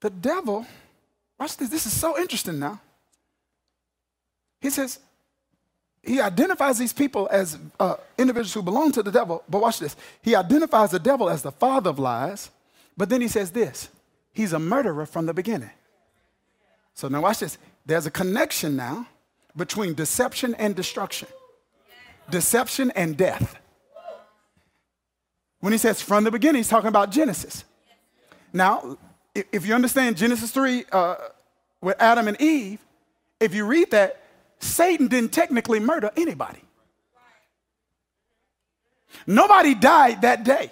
the 0.00 0.10
devil, 0.10 0.66
watch 1.38 1.56
this, 1.56 1.68
this 1.68 1.86
is 1.86 1.92
so 1.92 2.18
interesting 2.18 2.58
now. 2.58 2.80
He 4.60 4.70
says, 4.70 4.98
he 6.02 6.20
identifies 6.20 6.78
these 6.78 6.92
people 6.92 7.28
as 7.30 7.58
uh, 7.78 7.96
individuals 8.16 8.54
who 8.54 8.62
belong 8.62 8.92
to 8.92 9.02
the 9.02 9.10
devil. 9.10 9.42
But 9.48 9.60
watch 9.60 9.78
this. 9.78 9.96
He 10.22 10.34
identifies 10.34 10.90
the 10.90 10.98
devil 10.98 11.28
as 11.28 11.42
the 11.42 11.52
father 11.52 11.90
of 11.90 11.98
lies. 11.98 12.50
But 12.96 13.08
then 13.08 13.20
he 13.20 13.28
says 13.28 13.50
this 13.50 13.88
he's 14.32 14.52
a 14.52 14.58
murderer 14.58 15.06
from 15.06 15.26
the 15.26 15.34
beginning. 15.34 15.70
So 16.94 17.08
now 17.08 17.22
watch 17.22 17.40
this. 17.40 17.58
There's 17.86 18.06
a 18.06 18.10
connection 18.10 18.76
now 18.76 19.06
between 19.56 19.94
deception 19.94 20.54
and 20.54 20.74
destruction, 20.74 21.28
deception 22.30 22.90
and 22.92 23.16
death. 23.16 23.56
When 25.60 25.72
he 25.72 25.78
says 25.78 26.00
from 26.00 26.24
the 26.24 26.30
beginning, 26.30 26.60
he's 26.60 26.68
talking 26.68 26.88
about 26.88 27.10
Genesis. 27.10 27.64
Now, 28.52 28.96
if 29.34 29.66
you 29.66 29.74
understand 29.74 30.16
Genesis 30.16 30.50
3 30.52 30.84
uh, 30.90 31.16
with 31.80 32.00
Adam 32.00 32.28
and 32.28 32.40
Eve, 32.40 32.80
if 33.40 33.54
you 33.54 33.64
read 33.64 33.90
that, 33.90 34.20
Satan 34.60 35.08
didn't 35.08 35.32
technically 35.32 35.80
murder 35.80 36.10
anybody. 36.16 36.60
Nobody 39.26 39.74
died 39.74 40.22
that 40.22 40.44
day. 40.44 40.70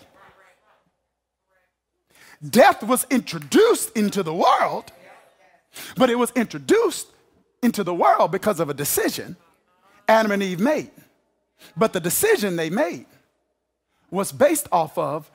Death 2.48 2.82
was 2.82 3.06
introduced 3.10 3.96
into 3.96 4.22
the 4.22 4.34
world, 4.34 4.92
but 5.96 6.10
it 6.10 6.16
was 6.16 6.30
introduced 6.32 7.08
into 7.62 7.82
the 7.82 7.94
world 7.94 8.30
because 8.30 8.60
of 8.60 8.68
a 8.68 8.74
decision 8.74 9.36
Adam 10.08 10.32
and 10.32 10.42
Eve 10.42 10.60
made. 10.60 10.90
But 11.76 11.92
the 11.92 12.00
decision 12.00 12.56
they 12.56 12.70
made 12.70 13.06
was 14.10 14.32
based 14.32 14.68
off 14.70 14.96
of 14.98 15.30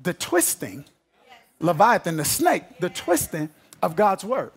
the 0.00 0.14
twisting, 0.14 0.84
Leviathan, 1.60 2.16
the 2.16 2.24
snake, 2.24 2.64
the 2.80 2.90
twisting 2.90 3.50
of 3.82 3.96
God's 3.96 4.24
word. 4.24 4.52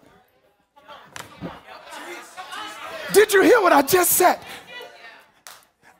Did 3.14 3.34
you 3.34 3.42
hear 3.42 3.62
what 3.62 3.74
I 3.74 3.82
just 3.82 4.12
said? 4.12 4.40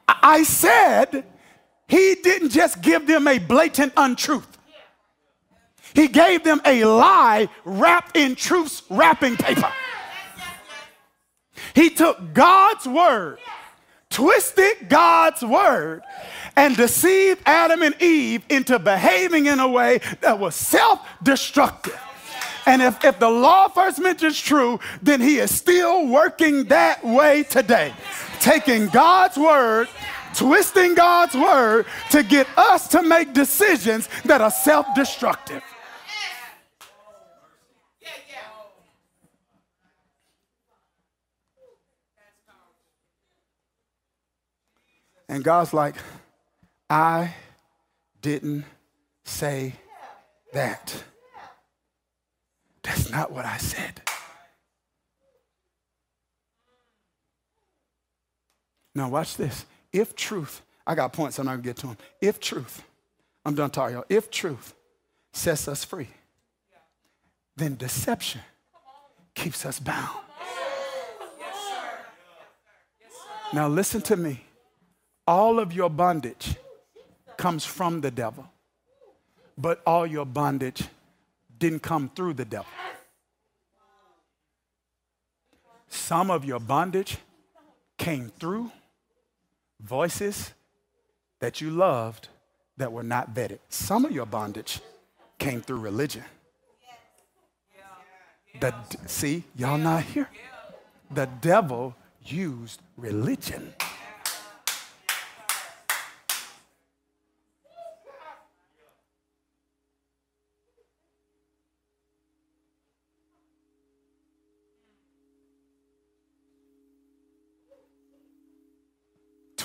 I 0.08 0.44
said 0.44 1.26
he 1.88 2.16
didn't 2.16 2.50
just 2.50 2.82
give 2.82 3.08
them 3.08 3.28
a 3.28 3.40
blatant 3.40 3.94
untruth. 3.96 4.58
He 5.94 6.08
gave 6.08 6.44
them 6.44 6.62
a 6.66 6.84
lie 6.86 7.50
wrapped 7.66 8.18
in 8.18 8.36
truth's 8.36 8.84
wrapping 8.90 9.38
paper. 9.38 9.72
He 11.74 11.90
took 11.90 12.34
God's 12.34 12.88
word, 12.88 13.40
twisted 14.10 14.90
God's 14.90 15.44
word, 15.44 16.02
and 16.56 16.76
deceived 16.76 17.42
Adam 17.46 17.82
and 17.82 18.00
Eve 18.02 18.44
into 18.50 18.80
behaving 18.80 19.46
in 19.46 19.60
a 19.60 19.68
way 19.68 20.00
that 20.22 20.40
was 20.40 20.56
self 20.56 21.08
destructive. 21.24 22.00
And 22.68 22.82
if, 22.82 23.02
if 23.06 23.18
the 23.18 23.30
law 23.30 23.70
first 23.70 23.98
mentions 23.98 24.38
true, 24.38 24.82
then 25.02 25.22
he 25.22 25.38
is 25.38 25.56
still 25.56 26.06
working 26.06 26.66
that 26.66 27.02
way 27.02 27.44
today. 27.44 27.94
Taking 28.42 28.88
God's 28.90 29.38
word, 29.38 29.88
twisting 30.36 30.94
God's 30.94 31.34
word 31.34 31.86
to 32.12 32.24
get 32.24 32.46
us 32.58 32.90
to 32.90 33.02
make 33.02 33.34
decisions 33.34 34.10
that 34.26 34.42
are 34.42 34.52
self 34.52 34.86
destructive. 34.96 35.64
And 45.30 45.42
God's 45.42 45.74
like, 45.74 45.96
I 46.90 47.34
didn't 48.22 48.66
say 49.24 49.74
that. 50.52 51.04
That's 52.88 53.12
not 53.12 53.34
what 53.34 53.46
I 53.46 53.58
said. 53.58 54.02
Now, 58.96 59.10
watch 59.10 59.36
this. 59.36 59.66
If 59.92 60.16
truth, 60.16 60.62
I 60.86 60.96
got 60.96 61.12
points, 61.12 61.38
I'm 61.38 61.46
not 61.46 61.52
gonna 61.52 61.64
get 61.64 61.76
to 61.78 61.88
them. 61.88 61.98
If 62.22 62.40
truth, 62.40 62.82
I'm 63.46 63.56
done 63.56 63.70
talking, 63.70 63.96
y'all. 63.96 64.06
If 64.08 64.32
truth 64.32 64.74
sets 65.34 65.68
us 65.68 65.84
free, 65.84 66.08
then 67.58 67.76
deception 67.76 68.42
keeps 69.36 69.66
us 69.66 69.80
bound. 69.80 70.18
Now, 73.54 73.68
listen 73.68 74.02
to 74.04 74.16
me. 74.16 74.46
All 75.28 75.60
of 75.60 75.74
your 75.74 75.90
bondage 75.90 76.56
comes 77.36 77.66
from 77.66 78.00
the 78.00 78.12
devil, 78.12 78.48
but 79.58 79.82
all 79.86 80.08
your 80.08 80.26
bondage 80.26 80.84
didn't 81.60 81.80
come 81.80 82.10
through 82.16 82.34
the 82.34 82.46
devil. 82.46 82.68
Some 85.88 86.30
of 86.30 86.46
your 86.46 86.60
bondage 86.60 87.18
came 87.98 88.30
through 88.40 88.72
voices 89.82 90.54
that 91.40 91.62
you 91.62 91.70
loved 91.70 92.30
that 92.78 92.92
were 92.92 93.04
not 93.04 93.34
vetted. 93.34 93.60
Some 93.70 94.06
of 94.06 94.12
your 94.12 94.26
bondage 94.26 94.80
came 95.40 95.62
through 95.62 95.80
religion. 95.80 96.24
The, 98.60 98.74
see, 99.06 99.44
y'all 99.56 99.78
not 99.78 100.04
here. 100.04 100.30
The 101.12 101.28
devil 101.42 101.96
used 102.24 102.82
religion. 102.98 103.74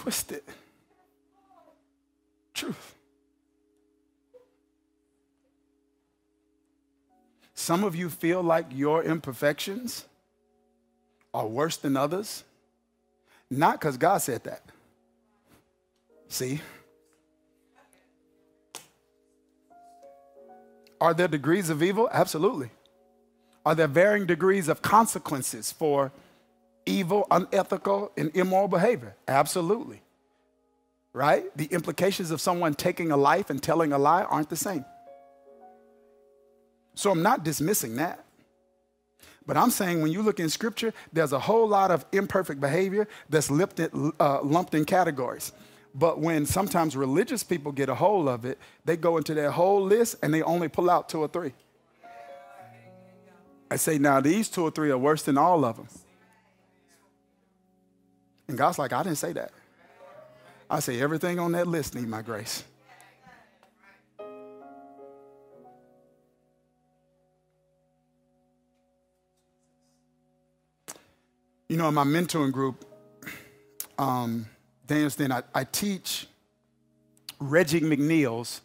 Twisted 0.03 0.43
truth. 2.55 2.97
Some 7.55 7.85
of 7.85 7.95
you 7.95 8.11
feel 8.11 8.43
like 8.43 8.67
your 8.73 9.05
imperfections 9.05 10.05
are 11.33 11.47
worse 11.47 11.77
than 11.77 11.97
others, 11.97 12.43
not 13.49 13.79
because 13.79 13.97
God 13.97 14.19
said 14.19 14.43
that. 14.43 14.63
See? 16.27 16.61
Are 21.01 21.15
there 21.15 21.29
degrees 21.29 21.71
of 21.71 21.81
evil? 21.81 22.09
Absolutely. 22.11 22.71
Are 23.65 23.77
there 23.77 23.87
varying 23.87 24.27
degrees 24.27 24.67
of 24.67 24.83
consequences 24.83 25.71
for 25.71 26.11
evil, 26.87 27.27
unethical, 27.31 28.13
and 28.17 28.35
immoral 28.37 28.69
behavior? 28.69 29.15
Absolutely. 29.29 30.03
Right? 31.13 31.45
The 31.57 31.67
implications 31.67 32.31
of 32.31 32.41
someone 32.41 32.75
taking 32.75 33.11
a 33.11 33.17
life 33.17 33.51
and 33.51 33.63
telling 33.63 33.93
a 33.93 33.99
lie 33.99 34.23
aren't 34.25 34.49
the 34.49 34.57
same. 34.57 34.85
So 36.95 37.11
I'm 37.11 37.23
not 37.23 37.45
dismissing 37.45 37.97
that. 37.97 38.25
But 39.47 39.57
I'm 39.57 39.71
saying 39.71 40.03
when 40.03 40.13
you 40.13 40.23
look 40.23 40.39
in 40.39 40.49
scripture, 40.49 40.95
there's 41.13 41.33
a 41.33 41.39
whole 41.39 41.67
lot 41.67 41.91
of 41.91 42.05
imperfect 42.13 42.61
behavior 42.61 43.09
that's 43.29 43.51
lumped 43.51 43.81
in, 43.81 44.13
uh, 44.21 44.41
lumped 44.43 44.75
in 44.75 44.85
categories. 44.85 45.53
But 45.95 46.21
when 46.21 46.47
sometimes 46.47 46.97
religious 46.97 47.43
people 47.43 47.73
get 47.73 47.89
a 47.89 47.95
hold 47.95 48.29
of 48.29 48.45
it, 48.45 48.59
they 48.85 48.97
go 48.97 49.17
into 49.17 49.35
their 49.35 49.51
whole 49.51 49.83
list 49.83 50.17
and 50.23 50.33
they 50.33 50.43
only 50.43 50.69
pull 50.69 50.89
out 50.89 51.09
two 51.09 51.21
or 51.21 51.29
three. 51.29 51.53
I 53.71 53.77
say, 53.77 53.99
now 53.99 54.21
these 54.21 54.49
two 54.49 54.63
or 54.63 54.71
three 54.71 54.91
are 54.91 54.99
worse 54.99 55.23
than 55.23 55.37
all 55.37 55.65
of 55.65 55.77
them. 55.77 55.89
And 58.49 58.59
God's 58.59 58.79
like, 58.79 58.93
I 58.93 59.03
didn't 59.03 59.19
say 59.19 59.33
that. 59.33 59.53
I 60.69 60.81
say, 60.81 61.01
everything 61.01 61.39
on 61.39 61.53
that 61.53 61.67
list 61.67 61.95
need 61.95 62.09
my 62.09 62.23
grace. 62.23 62.65
You 71.69 71.79
know, 71.79 71.89
in 71.89 71.95
my 71.95 72.05
mentoring 72.05 72.53
group, 72.53 72.85
um, 73.99 74.47
Den, 74.87 75.33
I, 75.33 75.43
I 75.55 75.65
teach 75.65 76.27
Reggie 77.39 77.81
McNeal's 77.81 78.61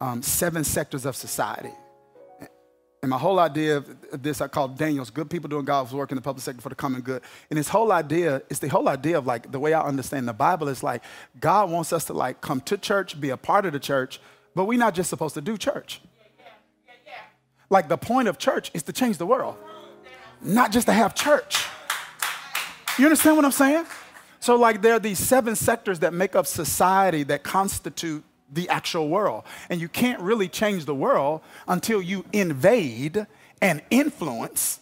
um, 0.00 0.22
Seven 0.22 0.64
Sectors 0.64 1.04
of 1.04 1.14
Society. 1.14 1.72
And 3.02 3.10
my 3.10 3.18
whole 3.18 3.40
idea 3.40 3.78
of 3.78 4.22
this, 4.22 4.40
I 4.40 4.46
call 4.46 4.68
Daniel's 4.68 5.10
Good 5.10 5.28
People 5.28 5.48
Doing 5.48 5.64
God's 5.64 5.92
Work 5.92 6.12
in 6.12 6.16
the 6.16 6.22
Public 6.22 6.44
Sector 6.44 6.62
for 6.62 6.68
the 6.68 6.76
Common 6.76 7.00
Good. 7.00 7.22
And 7.50 7.56
his 7.56 7.68
whole 7.68 7.90
idea 7.90 8.42
is 8.48 8.60
the 8.60 8.68
whole 8.68 8.88
idea 8.88 9.18
of 9.18 9.26
like 9.26 9.50
the 9.50 9.58
way 9.58 9.74
I 9.74 9.82
understand 9.82 10.28
the 10.28 10.32
Bible 10.32 10.68
is 10.68 10.84
like 10.84 11.02
God 11.40 11.68
wants 11.68 11.92
us 11.92 12.04
to 12.04 12.12
like 12.12 12.40
come 12.40 12.60
to 12.60 12.78
church, 12.78 13.20
be 13.20 13.30
a 13.30 13.36
part 13.36 13.66
of 13.66 13.72
the 13.72 13.80
church, 13.80 14.20
but 14.54 14.66
we're 14.66 14.78
not 14.78 14.94
just 14.94 15.10
supposed 15.10 15.34
to 15.34 15.40
do 15.40 15.58
church. 15.58 16.00
Like 17.70 17.88
the 17.88 17.98
point 17.98 18.28
of 18.28 18.38
church 18.38 18.70
is 18.72 18.84
to 18.84 18.92
change 18.92 19.18
the 19.18 19.26
world, 19.26 19.56
not 20.40 20.70
just 20.70 20.86
to 20.86 20.92
have 20.92 21.14
church. 21.14 21.66
You 22.98 23.06
understand 23.06 23.34
what 23.34 23.44
I'm 23.44 23.52
saying? 23.52 23.86
So, 24.38 24.56
like, 24.56 24.82
there 24.82 24.94
are 24.94 24.98
these 24.98 25.18
seven 25.18 25.56
sectors 25.56 26.00
that 26.00 26.12
make 26.12 26.36
up 26.36 26.46
society 26.46 27.22
that 27.24 27.42
constitute 27.42 28.24
the 28.52 28.68
actual 28.68 29.08
world. 29.08 29.44
And 29.70 29.80
you 29.80 29.88
can't 29.88 30.20
really 30.20 30.48
change 30.48 30.84
the 30.84 30.94
world 30.94 31.40
until 31.66 32.02
you 32.02 32.24
invade 32.32 33.26
and 33.60 33.82
influence 33.90 34.80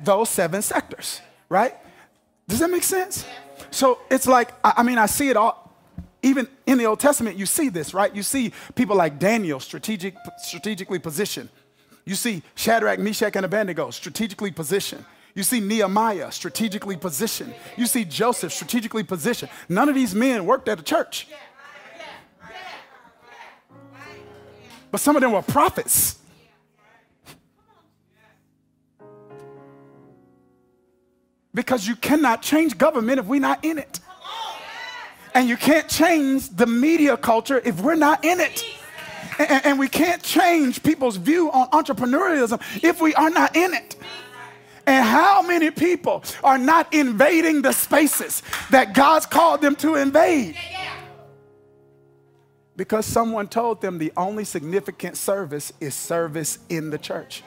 those 0.00 0.28
seven 0.28 0.62
sectors, 0.62 1.20
right? 1.48 1.74
Does 2.46 2.60
that 2.60 2.70
make 2.70 2.82
sense? 2.82 3.24
So 3.70 3.98
it's 4.10 4.26
like, 4.26 4.52
I 4.62 4.82
mean, 4.82 4.98
I 4.98 5.06
see 5.06 5.28
it 5.28 5.36
all. 5.36 5.64
Even 6.22 6.48
in 6.66 6.78
the 6.78 6.86
Old 6.86 6.98
Testament, 6.98 7.36
you 7.36 7.46
see 7.46 7.68
this, 7.68 7.94
right? 7.94 8.14
You 8.14 8.22
see 8.22 8.52
people 8.74 8.96
like 8.96 9.18
Daniel 9.18 9.60
strategic, 9.60 10.16
strategically 10.38 10.98
positioned. 10.98 11.48
You 12.04 12.14
see 12.14 12.42
Shadrach, 12.54 12.98
Meshach, 12.98 13.36
and 13.36 13.44
Abednego 13.44 13.90
strategically 13.90 14.50
positioned. 14.50 15.04
You 15.34 15.44
see 15.44 15.60
Nehemiah 15.60 16.32
strategically 16.32 16.96
positioned. 16.96 17.54
You 17.76 17.86
see 17.86 18.04
Joseph 18.04 18.52
strategically 18.52 19.04
positioned. 19.04 19.50
None 19.68 19.88
of 19.88 19.94
these 19.94 20.14
men 20.14 20.44
worked 20.46 20.68
at 20.68 20.80
a 20.80 20.82
church. 20.82 21.28
But 24.98 25.02
some 25.02 25.14
of 25.14 25.22
them 25.22 25.30
were 25.30 25.42
prophets. 25.42 26.18
Because 31.54 31.86
you 31.86 31.94
cannot 31.94 32.42
change 32.42 32.76
government 32.76 33.20
if 33.20 33.26
we're 33.26 33.38
not 33.40 33.64
in 33.64 33.78
it. 33.78 34.00
And 35.34 35.48
you 35.48 35.56
can't 35.56 35.88
change 35.88 36.48
the 36.48 36.66
media 36.66 37.16
culture 37.16 37.62
if 37.64 37.80
we're 37.80 37.94
not 37.94 38.24
in 38.24 38.40
it. 38.40 38.64
And, 39.38 39.66
and 39.66 39.78
we 39.78 39.86
can't 39.86 40.20
change 40.20 40.82
people's 40.82 41.14
view 41.14 41.48
on 41.52 41.68
entrepreneurialism 41.68 42.60
if 42.82 43.00
we 43.00 43.14
are 43.14 43.30
not 43.30 43.54
in 43.54 43.74
it. 43.74 43.94
And 44.84 45.04
how 45.04 45.42
many 45.42 45.70
people 45.70 46.24
are 46.42 46.58
not 46.58 46.92
invading 46.92 47.62
the 47.62 47.70
spaces 47.70 48.42
that 48.70 48.94
God's 48.94 49.26
called 49.26 49.60
them 49.60 49.76
to 49.76 49.94
invade? 49.94 50.56
Because 52.78 53.06
someone 53.06 53.48
told 53.48 53.80
them 53.80 53.98
the 53.98 54.12
only 54.16 54.44
significant 54.44 55.16
service 55.16 55.72
is 55.80 55.96
service 55.96 56.60
in 56.68 56.90
the 56.90 56.96
church. 56.96 57.42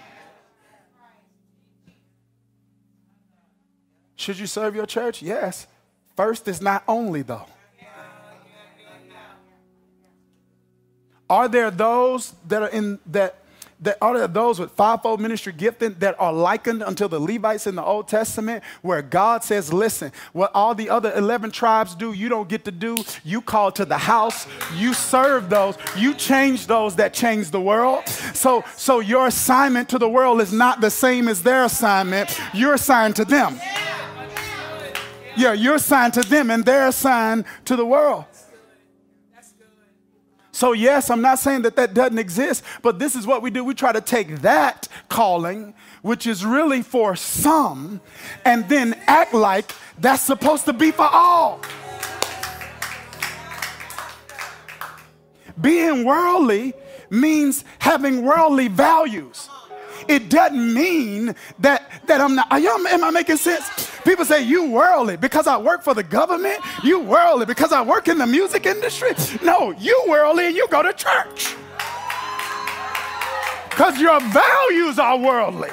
Should 4.17 4.37
you 4.39 4.45
serve 4.45 4.75
your 4.75 4.85
church? 4.85 5.21
Yes. 5.21 5.67
First 6.17 6.49
is 6.49 6.61
not 6.61 6.83
only, 6.85 7.21
though. 7.21 7.45
Are 11.29 11.47
there 11.47 11.71
those 11.71 12.33
that 12.49 12.63
are 12.63 12.67
in 12.67 12.99
that 13.05 13.40
that 13.81 13.97
are 14.01 14.27
those 14.27 14.59
with 14.59 14.71
fivefold 14.71 15.19
ministry 15.19 15.51
gifting 15.51 15.95
that 15.99 16.15
are 16.19 16.31
likened 16.31 16.83
unto 16.83 17.07
the 17.07 17.19
Levites 17.19 17.67
in 17.67 17.75
the 17.75 17.83
Old 17.83 18.07
Testament, 18.07 18.63
where 18.81 19.01
God 19.01 19.43
says, 19.43 19.73
Listen, 19.73 20.11
what 20.33 20.51
all 20.53 20.75
the 20.75 20.89
other 20.89 21.11
11 21.15 21.51
tribes 21.51 21.95
do, 21.95 22.13
you 22.13 22.29
don't 22.29 22.47
get 22.47 22.65
to 22.65 22.71
do. 22.71 22.97
You 23.23 23.41
call 23.41 23.71
to 23.73 23.85
the 23.85 23.97
house, 23.97 24.47
you 24.75 24.93
serve 24.93 25.49
those, 25.49 25.77
you 25.97 26.13
change 26.13 26.67
those 26.67 26.95
that 26.97 27.13
change 27.13 27.51
the 27.51 27.61
world. 27.61 28.07
So, 28.07 28.63
so 28.77 28.99
your 28.99 29.27
assignment 29.27 29.89
to 29.89 29.97
the 29.97 30.09
world 30.09 30.41
is 30.41 30.53
not 30.53 30.81
the 30.81 30.91
same 30.91 31.27
as 31.27 31.41
their 31.43 31.65
assignment. 31.65 32.39
You're 32.53 32.75
assigned 32.75 33.15
to 33.17 33.25
them. 33.25 33.59
Yeah, 35.35 35.53
you're 35.53 35.75
assigned 35.75 36.13
to 36.15 36.21
them, 36.21 36.51
and 36.51 36.65
they're 36.65 36.87
assigned 36.87 37.45
to 37.65 37.75
the 37.75 37.85
world. 37.85 38.25
So, 40.51 40.73
yes, 40.73 41.09
I'm 41.09 41.21
not 41.21 41.39
saying 41.39 41.61
that 41.61 41.75
that 41.77 41.93
doesn't 41.93 42.19
exist, 42.19 42.63
but 42.81 42.99
this 42.99 43.15
is 43.15 43.25
what 43.25 43.41
we 43.41 43.49
do. 43.49 43.63
We 43.63 43.73
try 43.73 43.91
to 43.91 44.01
take 44.01 44.41
that 44.41 44.87
calling, 45.07 45.73
which 46.01 46.27
is 46.27 46.45
really 46.45 46.81
for 46.81 47.15
some, 47.15 48.01
and 48.43 48.67
then 48.67 48.99
act 49.07 49.33
like 49.33 49.71
that's 49.97 50.23
supposed 50.23 50.65
to 50.65 50.73
be 50.73 50.91
for 50.91 51.07
all. 51.09 51.61
Being 55.59 56.03
worldly 56.05 56.73
means 57.09 57.63
having 57.79 58.23
worldly 58.23 58.67
values. 58.67 59.49
It 60.07 60.29
doesn't 60.29 60.73
mean 60.73 61.35
that, 61.59 61.89
that 62.07 62.19
I'm 62.19 62.35
not. 62.35 62.51
Am 62.51 63.03
I 63.03 63.11
making 63.11 63.37
sense? 63.37 63.80
People 64.03 64.25
say, 64.25 64.41
You 64.43 64.71
worldly 64.71 65.17
because 65.17 65.47
I 65.47 65.57
work 65.57 65.83
for 65.83 65.93
the 65.93 66.03
government. 66.03 66.59
You 66.83 66.99
worldly 66.99 67.45
because 67.45 67.71
I 67.71 67.81
work 67.81 68.07
in 68.07 68.17
the 68.17 68.27
music 68.27 68.65
industry. 68.65 69.11
No, 69.43 69.71
you 69.71 70.03
worldly 70.07 70.47
and 70.47 70.55
you 70.55 70.67
go 70.69 70.81
to 70.81 70.93
church 70.93 71.55
because 73.81 73.99
your 73.99 74.19
values 74.19 74.99
are 74.99 75.17
worldly. 75.17 75.69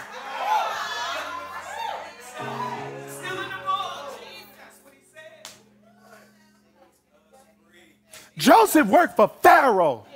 Joseph 8.38 8.86
worked 8.86 9.16
for 9.16 9.28
Pharaoh, 9.42 10.06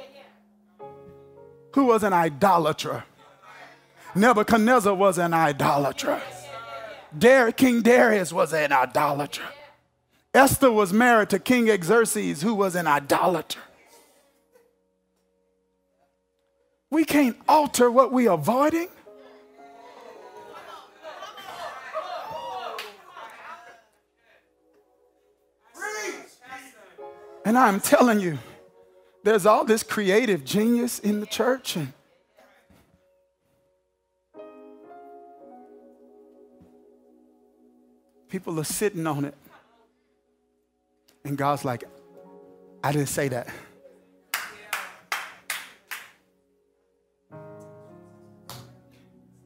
who 1.75 1.87
was 1.87 2.05
an 2.05 2.13
idolater. 2.13 3.05
Nebuchadnezzar 4.15 4.95
was 4.95 5.19
an 5.19 5.35
idolater. 5.35 6.23
Dar- 7.19 7.53
King 7.53 7.83
Darius 7.83 8.33
was 8.33 8.53
an 8.53 8.73
idolater. 8.73 9.43
Esther 10.35 10.71
was 10.71 10.93
married 10.93 11.31
to 11.31 11.39
King 11.39 11.69
Xerxes, 11.83 12.43
who 12.43 12.55
was 12.55 12.75
an 12.75 12.87
idolater. 12.87 13.61
We 16.91 17.05
can't 17.05 17.37
alter 17.49 17.91
what 17.91 18.13
we're 18.13 18.31
avoiding. 18.31 18.89
And 27.45 27.59
I'm 27.59 27.81
telling 27.81 28.21
you, 28.21 28.39
there's 29.25 29.47
all 29.47 29.65
this 29.65 29.83
creative 29.83 30.45
genius 30.45 30.99
in 30.99 31.21
the 31.21 31.27
church 31.27 31.77
and 31.77 31.93
people 38.33 38.59
are 38.59 38.65
sitting 38.65 39.07
on 39.07 39.27
it. 39.27 39.35
And 41.23 41.37
God's 41.37 41.67
like, 41.67 41.85
I 42.83 42.91
didn't 42.91 43.11
say 43.11 43.29
that. 43.29 43.47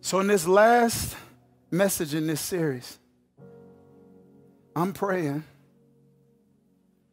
So, 0.01 0.21
in 0.21 0.29
this 0.29 0.47
last 0.47 1.17
message 1.69 2.15
in 2.15 2.29
this 2.29 2.41
series, 2.41 2.97
I'm 4.77 4.93
praying 4.93 5.43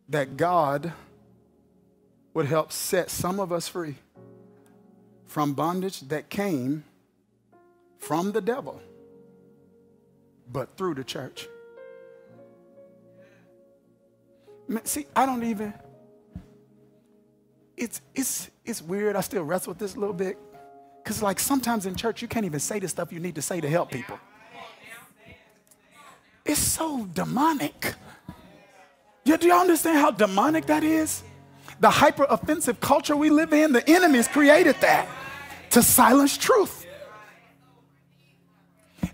that 0.09 0.38
God 0.38 0.93
would 2.36 2.45
help 2.45 2.71
set 2.71 3.09
some 3.09 3.39
of 3.39 3.51
us 3.51 3.67
free 3.67 3.95
from 5.26 5.55
bondage 5.55 6.01
that 6.01 6.30
came 6.30 6.84
from 7.97 8.32
the 8.32 8.41
devil, 8.41 8.80
but 10.51 10.78
through 10.78 10.93
the 10.93 11.03
church. 11.03 11.47
See, 14.84 15.05
I 15.16 15.26
don't 15.26 15.43
even. 15.43 15.74
It's 17.76 18.01
it's 18.16 18.49
it's 18.66 18.82
weird. 18.82 19.16
I 19.16 19.22
still 19.22 19.43
wrestle 19.43 19.72
with 19.72 19.80
this 19.80 19.95
a 19.95 19.99
little 19.99 20.16
bit. 20.16 20.38
Because, 21.03 21.22
like, 21.22 21.39
sometimes 21.39 21.86
in 21.86 21.95
church, 21.95 22.22
you 22.22 22.30
can't 22.30 22.45
even 22.45 22.61
say 22.61 22.80
the 22.80 22.88
stuff 22.88 23.11
you 23.11 23.20
need 23.20 23.36
to 23.36 23.41
say 23.41 23.59
to 23.59 23.70
help 23.70 23.91
people. 23.91 24.18
It's 26.45 26.59
so 26.59 27.05
demonic. 27.14 27.93
You, 29.26 29.38
do 29.38 29.47
y'all 29.47 29.59
understand 29.59 29.97
how 29.97 30.11
demonic 30.11 30.66
that 30.68 30.84
is? 30.84 31.24
The 31.82 31.89
hyper 31.89 32.26
offensive 32.30 32.80
culture 32.80 33.18
we 33.18 33.30
live 33.30 33.51
in, 33.51 33.74
the 33.74 33.88
enemies 33.89 34.30
created 34.30 34.78
that 34.80 35.09
to 35.72 35.84
silence 35.84 36.38
truth. 36.38 36.86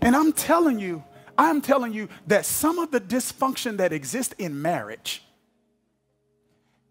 And 0.00 0.14
I'm 0.14 0.32
telling 0.32 0.78
you, 0.78 1.02
I'm 1.36 1.60
telling 1.60 1.92
you 1.92 2.08
that 2.28 2.46
some 2.46 2.78
of 2.78 2.90
the 2.90 3.00
dysfunction 3.00 3.78
that 3.78 3.92
exists 3.92 4.34
in 4.38 4.60
marriage 4.62 5.24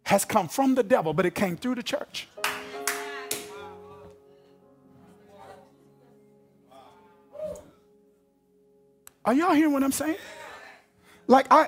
has 0.10 0.26
come 0.26 0.48
from 0.48 0.74
the 0.74 0.82
devil, 0.82 1.14
but 1.14 1.24
it 1.24 1.36
came 1.36 1.56
through 1.56 1.76
the 1.76 1.84
church. 1.84 2.28
Are 9.24 9.34
y'all 9.36 9.54
hearing 9.54 9.72
what 9.72 9.84
I'm 9.84 9.92
saying? 9.92 10.18
Like 11.28 11.46
I 11.52 11.68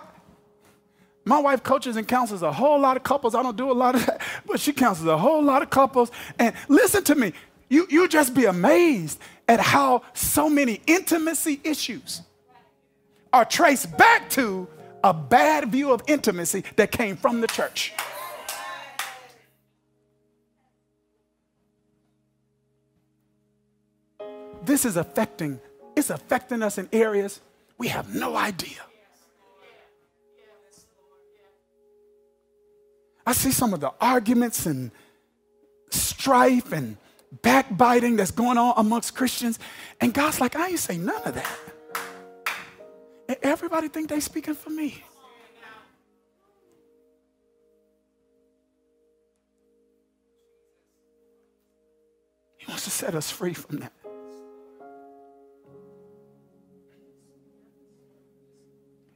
my 1.23 1.37
wife 1.37 1.61
coaches 1.61 1.97
and 1.97 2.07
counsels 2.07 2.41
a 2.41 2.51
whole 2.51 2.79
lot 2.79 2.97
of 2.97 3.03
couples. 3.03 3.35
I 3.35 3.43
don't 3.43 3.55
do 3.55 3.69
a 3.69 3.73
lot 3.73 3.93
of 3.93 4.07
that, 4.07 4.21
but 4.47 4.59
she 4.59 4.73
counsels 4.73 5.07
a 5.07 5.19
whole 5.19 5.43
lot 5.43 5.61
of 5.61 5.69
couples. 5.69 6.11
And 6.39 6.55
listen 6.67 7.03
to 7.03 7.13
me, 7.13 7.33
you 7.69 7.85
you 7.91 8.07
just 8.07 8.33
be 8.33 8.45
amazed 8.45 9.19
at 9.47 9.59
how 9.59 10.01
so 10.15 10.49
many 10.49 10.81
intimacy 10.87 11.61
issues 11.63 12.23
are 13.31 13.45
traced 13.45 13.95
back 13.99 14.31
to 14.31 14.67
a 15.03 15.13
bad 15.13 15.71
view 15.71 15.91
of 15.91 16.01
intimacy 16.07 16.63
that 16.75 16.91
came 16.91 17.15
from 17.15 17.39
the 17.41 17.47
church. 17.47 17.93
This 24.63 24.85
is 24.85 24.97
affecting, 24.97 25.59
it's 25.95 26.09
affecting 26.09 26.61
us 26.61 26.77
in 26.77 26.87
areas 26.93 27.41
we 27.77 27.87
have 27.87 28.13
no 28.13 28.35
idea. 28.35 28.77
I 33.25 33.33
see 33.33 33.51
some 33.51 33.73
of 33.73 33.79
the 33.79 33.91
arguments 33.99 34.65
and 34.65 34.91
strife 35.89 36.71
and 36.71 36.97
backbiting 37.41 38.17
that's 38.17 38.31
going 38.31 38.57
on 38.57 38.73
amongst 38.77 39.15
Christians, 39.15 39.57
and 39.99 40.13
God's 40.13 40.41
like, 40.41 40.55
I 40.55 40.69
ain't 40.69 40.79
say 40.79 40.97
none 40.97 41.21
of 41.23 41.33
that. 41.35 41.59
And 43.29 43.37
everybody 43.41 43.87
think 43.87 44.09
they 44.09 44.19
speaking 44.19 44.53
for 44.53 44.69
me. 44.69 45.03
He 52.57 52.67
wants 52.67 52.83
to 52.83 52.89
set 52.89 53.15
us 53.15 53.31
free 53.31 53.53
from 53.53 53.77
that. 53.77 53.93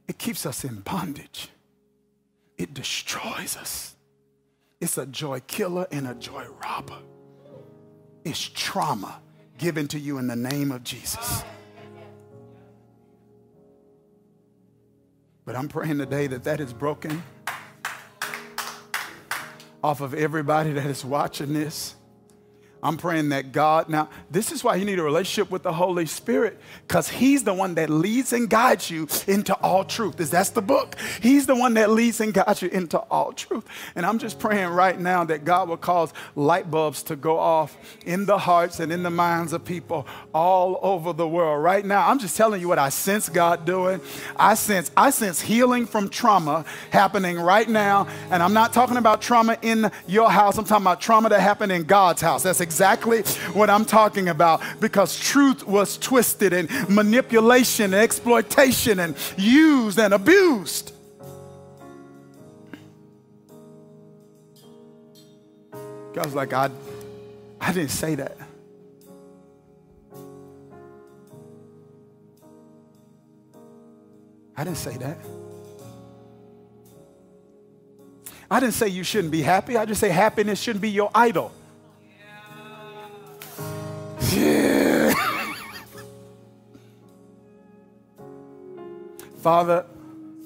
It 0.08 0.18
keeps 0.18 0.46
us 0.46 0.64
in 0.64 0.80
bondage. 0.80 1.48
It 2.56 2.74
destroys 2.74 3.56
us. 3.56 3.96
It's 4.80 4.98
a 4.98 5.06
joy 5.06 5.40
killer 5.46 5.86
and 5.90 6.06
a 6.06 6.14
joy 6.14 6.46
robber. 6.62 6.98
It's 8.24 8.40
trauma 8.40 9.20
given 9.58 9.88
to 9.88 9.98
you 9.98 10.18
in 10.18 10.26
the 10.26 10.36
name 10.36 10.70
of 10.70 10.84
Jesus. 10.84 11.42
But 15.44 15.56
I'm 15.56 15.68
praying 15.68 15.98
today 15.98 16.26
that 16.26 16.44
that 16.44 16.60
is 16.60 16.72
broken 16.72 17.22
off 19.82 20.00
of 20.00 20.12
everybody 20.12 20.72
that 20.72 20.86
is 20.86 21.04
watching 21.04 21.52
this. 21.52 21.94
I'm 22.82 22.96
praying 22.98 23.30
that 23.30 23.52
God, 23.52 23.88
now, 23.88 24.08
this 24.30 24.52
is 24.52 24.62
why 24.62 24.76
you 24.76 24.84
need 24.84 24.98
a 24.98 25.02
relationship 25.02 25.50
with 25.50 25.62
the 25.62 25.72
Holy 25.72 26.06
Spirit, 26.06 26.60
because 26.86 27.08
He's 27.08 27.42
the 27.42 27.54
one 27.54 27.74
that 27.76 27.90
leads 27.90 28.32
and 28.32 28.48
guides 28.48 28.90
you 28.90 29.08
into 29.26 29.54
all 29.56 29.84
truth. 29.84 30.20
Is 30.20 30.30
That's 30.30 30.50
the 30.50 30.62
book. 30.62 30.96
He's 31.20 31.46
the 31.46 31.56
one 31.56 31.74
that 31.74 31.90
leads 31.90 32.20
and 32.20 32.34
guides 32.34 32.62
you 32.62 32.68
into 32.68 32.98
all 32.98 33.32
truth. 33.32 33.64
And 33.94 34.04
I'm 34.04 34.18
just 34.18 34.38
praying 34.38 34.68
right 34.68 34.98
now 34.98 35.24
that 35.24 35.44
God 35.44 35.68
will 35.68 35.76
cause 35.76 36.12
light 36.34 36.70
bulbs 36.70 37.02
to 37.04 37.16
go 37.16 37.38
off 37.38 37.76
in 38.04 38.26
the 38.26 38.38
hearts 38.38 38.78
and 38.78 38.92
in 38.92 39.02
the 39.02 39.10
minds 39.10 39.52
of 39.52 39.64
people 39.64 40.06
all 40.34 40.78
over 40.82 41.12
the 41.12 41.26
world. 41.26 41.62
Right 41.62 41.84
now, 41.84 42.08
I'm 42.08 42.18
just 42.18 42.36
telling 42.36 42.60
you 42.60 42.68
what 42.68 42.78
I 42.78 42.90
sense 42.90 43.28
God 43.28 43.64
doing. 43.64 44.00
I 44.36 44.54
sense, 44.54 44.90
I 44.96 45.10
sense 45.10 45.40
healing 45.40 45.86
from 45.86 46.08
trauma 46.08 46.64
happening 46.90 47.40
right 47.40 47.68
now. 47.68 48.06
And 48.30 48.42
I'm 48.42 48.52
not 48.52 48.72
talking 48.72 48.96
about 48.96 49.22
trauma 49.22 49.56
in 49.62 49.90
your 50.06 50.30
house, 50.30 50.58
I'm 50.58 50.64
talking 50.64 50.84
about 50.84 51.00
trauma 51.00 51.30
that 51.30 51.40
happened 51.40 51.72
in 51.72 51.84
God's 51.84 52.20
house. 52.20 52.42
That's 52.42 52.60
exactly 52.66 53.22
what 53.52 53.70
I'm 53.70 53.84
talking 53.84 54.28
about 54.28 54.60
because 54.80 55.18
truth 55.18 55.64
was 55.66 55.96
twisted 55.96 56.52
and 56.52 56.68
manipulation 56.88 57.94
and 57.94 58.02
exploitation 58.02 58.98
and 58.98 59.16
used 59.38 59.98
and 60.00 60.12
abused. 60.12 60.92
God's 66.12 66.34
like, 66.34 66.52
I, 66.52 66.70
I 67.60 67.72
didn't 67.72 67.90
say 67.90 68.16
that. 68.16 68.36
I 74.56 74.64
didn't 74.64 74.78
say 74.78 74.96
that. 74.96 75.18
I 78.50 78.60
didn't 78.60 78.74
say 78.74 78.88
you 78.88 79.04
shouldn't 79.04 79.30
be 79.30 79.42
happy. 79.42 79.76
I 79.76 79.84
just 79.84 80.00
say 80.00 80.08
happiness 80.08 80.60
shouldn't 80.60 80.82
be 80.82 80.90
your 80.90 81.10
idol. 81.14 81.52
Father, 89.46 89.86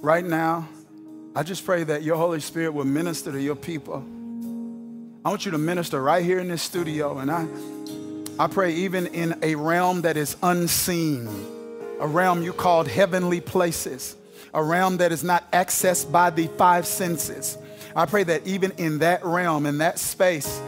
right 0.03 0.25
now, 0.25 0.69
I 1.35 1.43
just 1.43 1.65
pray 1.65 1.85
that 1.85 2.03
your 2.03 2.17
Holy 2.17 2.41
Spirit 2.41 2.75
will 2.75 2.85
minister 2.85 3.33
to 3.33 3.41
your 3.41 3.57
people. 3.57 4.05
I 5.25 5.31
want 5.31 5.47
you 5.47 5.53
to 5.53 5.59
minister 5.59 6.03
right 6.03 6.23
here 6.23 6.39
in 6.39 6.49
this 6.49 6.61
studio. 6.61 7.17
And 7.19 7.31
I, 7.31 7.47
I 8.39 8.47
pray, 8.47 8.75
even 8.75 9.07
in 9.07 9.39
a 9.43 9.55
realm 9.55 10.03
that 10.03 10.19
is 10.19 10.37
unseen, 10.43 11.29
a 11.99 12.07
realm 12.07 12.43
you 12.43 12.53
called 12.53 12.89
heavenly 12.89 13.41
places, 13.41 14.17
a 14.53 14.63
realm 14.63 14.99
that 14.99 15.13
is 15.13 15.25
not 15.25 15.51
accessed 15.53 16.13
by 16.13 16.29
the 16.29 16.49
five 16.59 16.87
senses. 16.87 17.57
I 17.97 18.05
pray 18.05 18.25
that 18.25 18.47
even 18.47 18.73
in 18.73 18.99
that 18.99 19.25
realm, 19.25 19.65
in 19.65 19.79
that 19.79 19.99
space, 19.99 20.61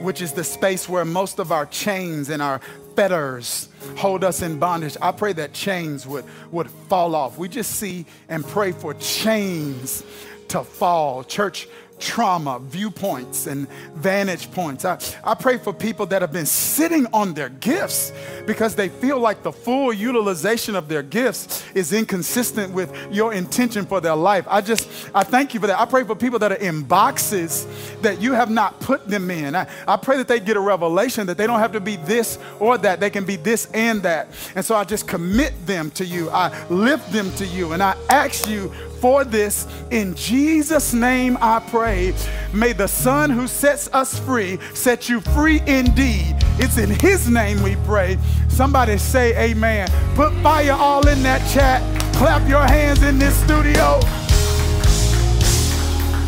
which 0.00 0.22
is 0.22 0.32
the 0.32 0.44
space 0.44 0.88
where 0.88 1.04
most 1.04 1.38
of 1.38 1.52
our 1.52 1.66
chains 1.66 2.28
and 2.30 2.42
our 2.42 2.60
fetters 2.96 3.68
hold 3.96 4.24
us 4.24 4.42
in 4.42 4.58
bondage. 4.58 4.96
I 5.00 5.12
pray 5.12 5.32
that 5.34 5.52
chains 5.52 6.06
would, 6.06 6.24
would 6.50 6.70
fall 6.70 7.14
off. 7.14 7.38
We 7.38 7.48
just 7.48 7.72
see 7.76 8.06
and 8.28 8.44
pray 8.44 8.72
for 8.72 8.94
chains 8.94 10.02
to 10.48 10.64
fall. 10.64 11.22
Church, 11.24 11.68
trauma 11.98 12.58
viewpoints 12.60 13.46
and 13.46 13.68
vantage 13.94 14.50
points. 14.52 14.84
I, 14.84 14.98
I 15.24 15.34
pray 15.34 15.58
for 15.58 15.72
people 15.72 16.06
that 16.06 16.22
have 16.22 16.32
been 16.32 16.46
sitting 16.46 17.06
on 17.12 17.34
their 17.34 17.48
gifts 17.48 18.12
because 18.46 18.74
they 18.74 18.88
feel 18.88 19.18
like 19.18 19.42
the 19.42 19.52
full 19.52 19.92
utilization 19.92 20.74
of 20.76 20.88
their 20.88 21.02
gifts 21.02 21.64
is 21.74 21.92
inconsistent 21.92 22.72
with 22.72 22.94
your 23.10 23.32
intention 23.32 23.86
for 23.86 24.00
their 24.00 24.16
life. 24.16 24.46
I 24.48 24.60
just, 24.60 24.88
I 25.14 25.22
thank 25.22 25.54
you 25.54 25.60
for 25.60 25.66
that. 25.66 25.78
I 25.78 25.84
pray 25.84 26.04
for 26.04 26.14
people 26.14 26.38
that 26.40 26.52
are 26.52 26.56
in 26.56 26.82
boxes 26.82 27.66
that 28.02 28.20
you 28.20 28.32
have 28.32 28.50
not 28.50 28.80
put 28.80 29.08
them 29.08 29.30
in. 29.30 29.54
I, 29.54 29.68
I 29.86 29.96
pray 29.96 30.16
that 30.18 30.28
they 30.28 30.40
get 30.40 30.56
a 30.56 30.60
revelation 30.60 31.26
that 31.26 31.36
they 31.36 31.46
don't 31.46 31.60
have 31.60 31.72
to 31.72 31.80
be 31.80 31.96
this 31.96 32.38
or 32.60 32.78
that, 32.78 33.00
they 33.00 33.10
can 33.10 33.24
be 33.24 33.36
this 33.36 33.66
and 33.72 34.02
that. 34.02 34.28
And 34.54 34.64
so 34.64 34.74
I 34.74 34.84
just 34.84 35.08
commit 35.08 35.54
them 35.66 35.90
to 35.92 36.04
you. 36.04 36.30
I 36.30 36.66
lift 36.68 37.12
them 37.12 37.30
to 37.32 37.46
you 37.46 37.72
and 37.72 37.82
I 37.82 37.96
ask 38.08 38.48
you 38.48 38.72
for 39.00 39.24
this. 39.24 39.66
In 39.90 40.14
Jesus' 40.14 40.92
name 40.92 41.38
I 41.40 41.60
pray. 41.60 42.14
May 42.52 42.72
the 42.72 42.88
Son 42.88 43.30
who 43.30 43.46
sets 43.46 43.88
us 43.92 44.18
free 44.18 44.58
set 44.74 45.08
you 45.08 45.20
free 45.20 45.60
indeed. 45.66 46.36
It's 46.58 46.78
in 46.78 46.90
His 46.90 47.28
name 47.28 47.62
we 47.62 47.76
pray. 47.84 48.18
Somebody 48.48 48.98
say 48.98 49.50
amen. 49.50 49.88
Put 50.14 50.32
fire 50.42 50.72
all 50.72 51.06
in 51.06 51.22
that 51.22 51.48
chat. 51.52 51.82
Clap 52.14 52.48
your 52.48 52.62
hands 52.62 53.02
in 53.02 53.18
this 53.18 53.36
studio. 53.44 54.00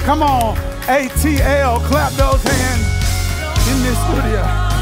Come 0.04 0.22
on, 0.22 0.56
ATL, 0.86 1.78
clap 1.84 2.12
those 2.12 2.42
hands 2.42 3.00
in 3.68 3.82
this 3.82 3.98
studio. 4.04 4.79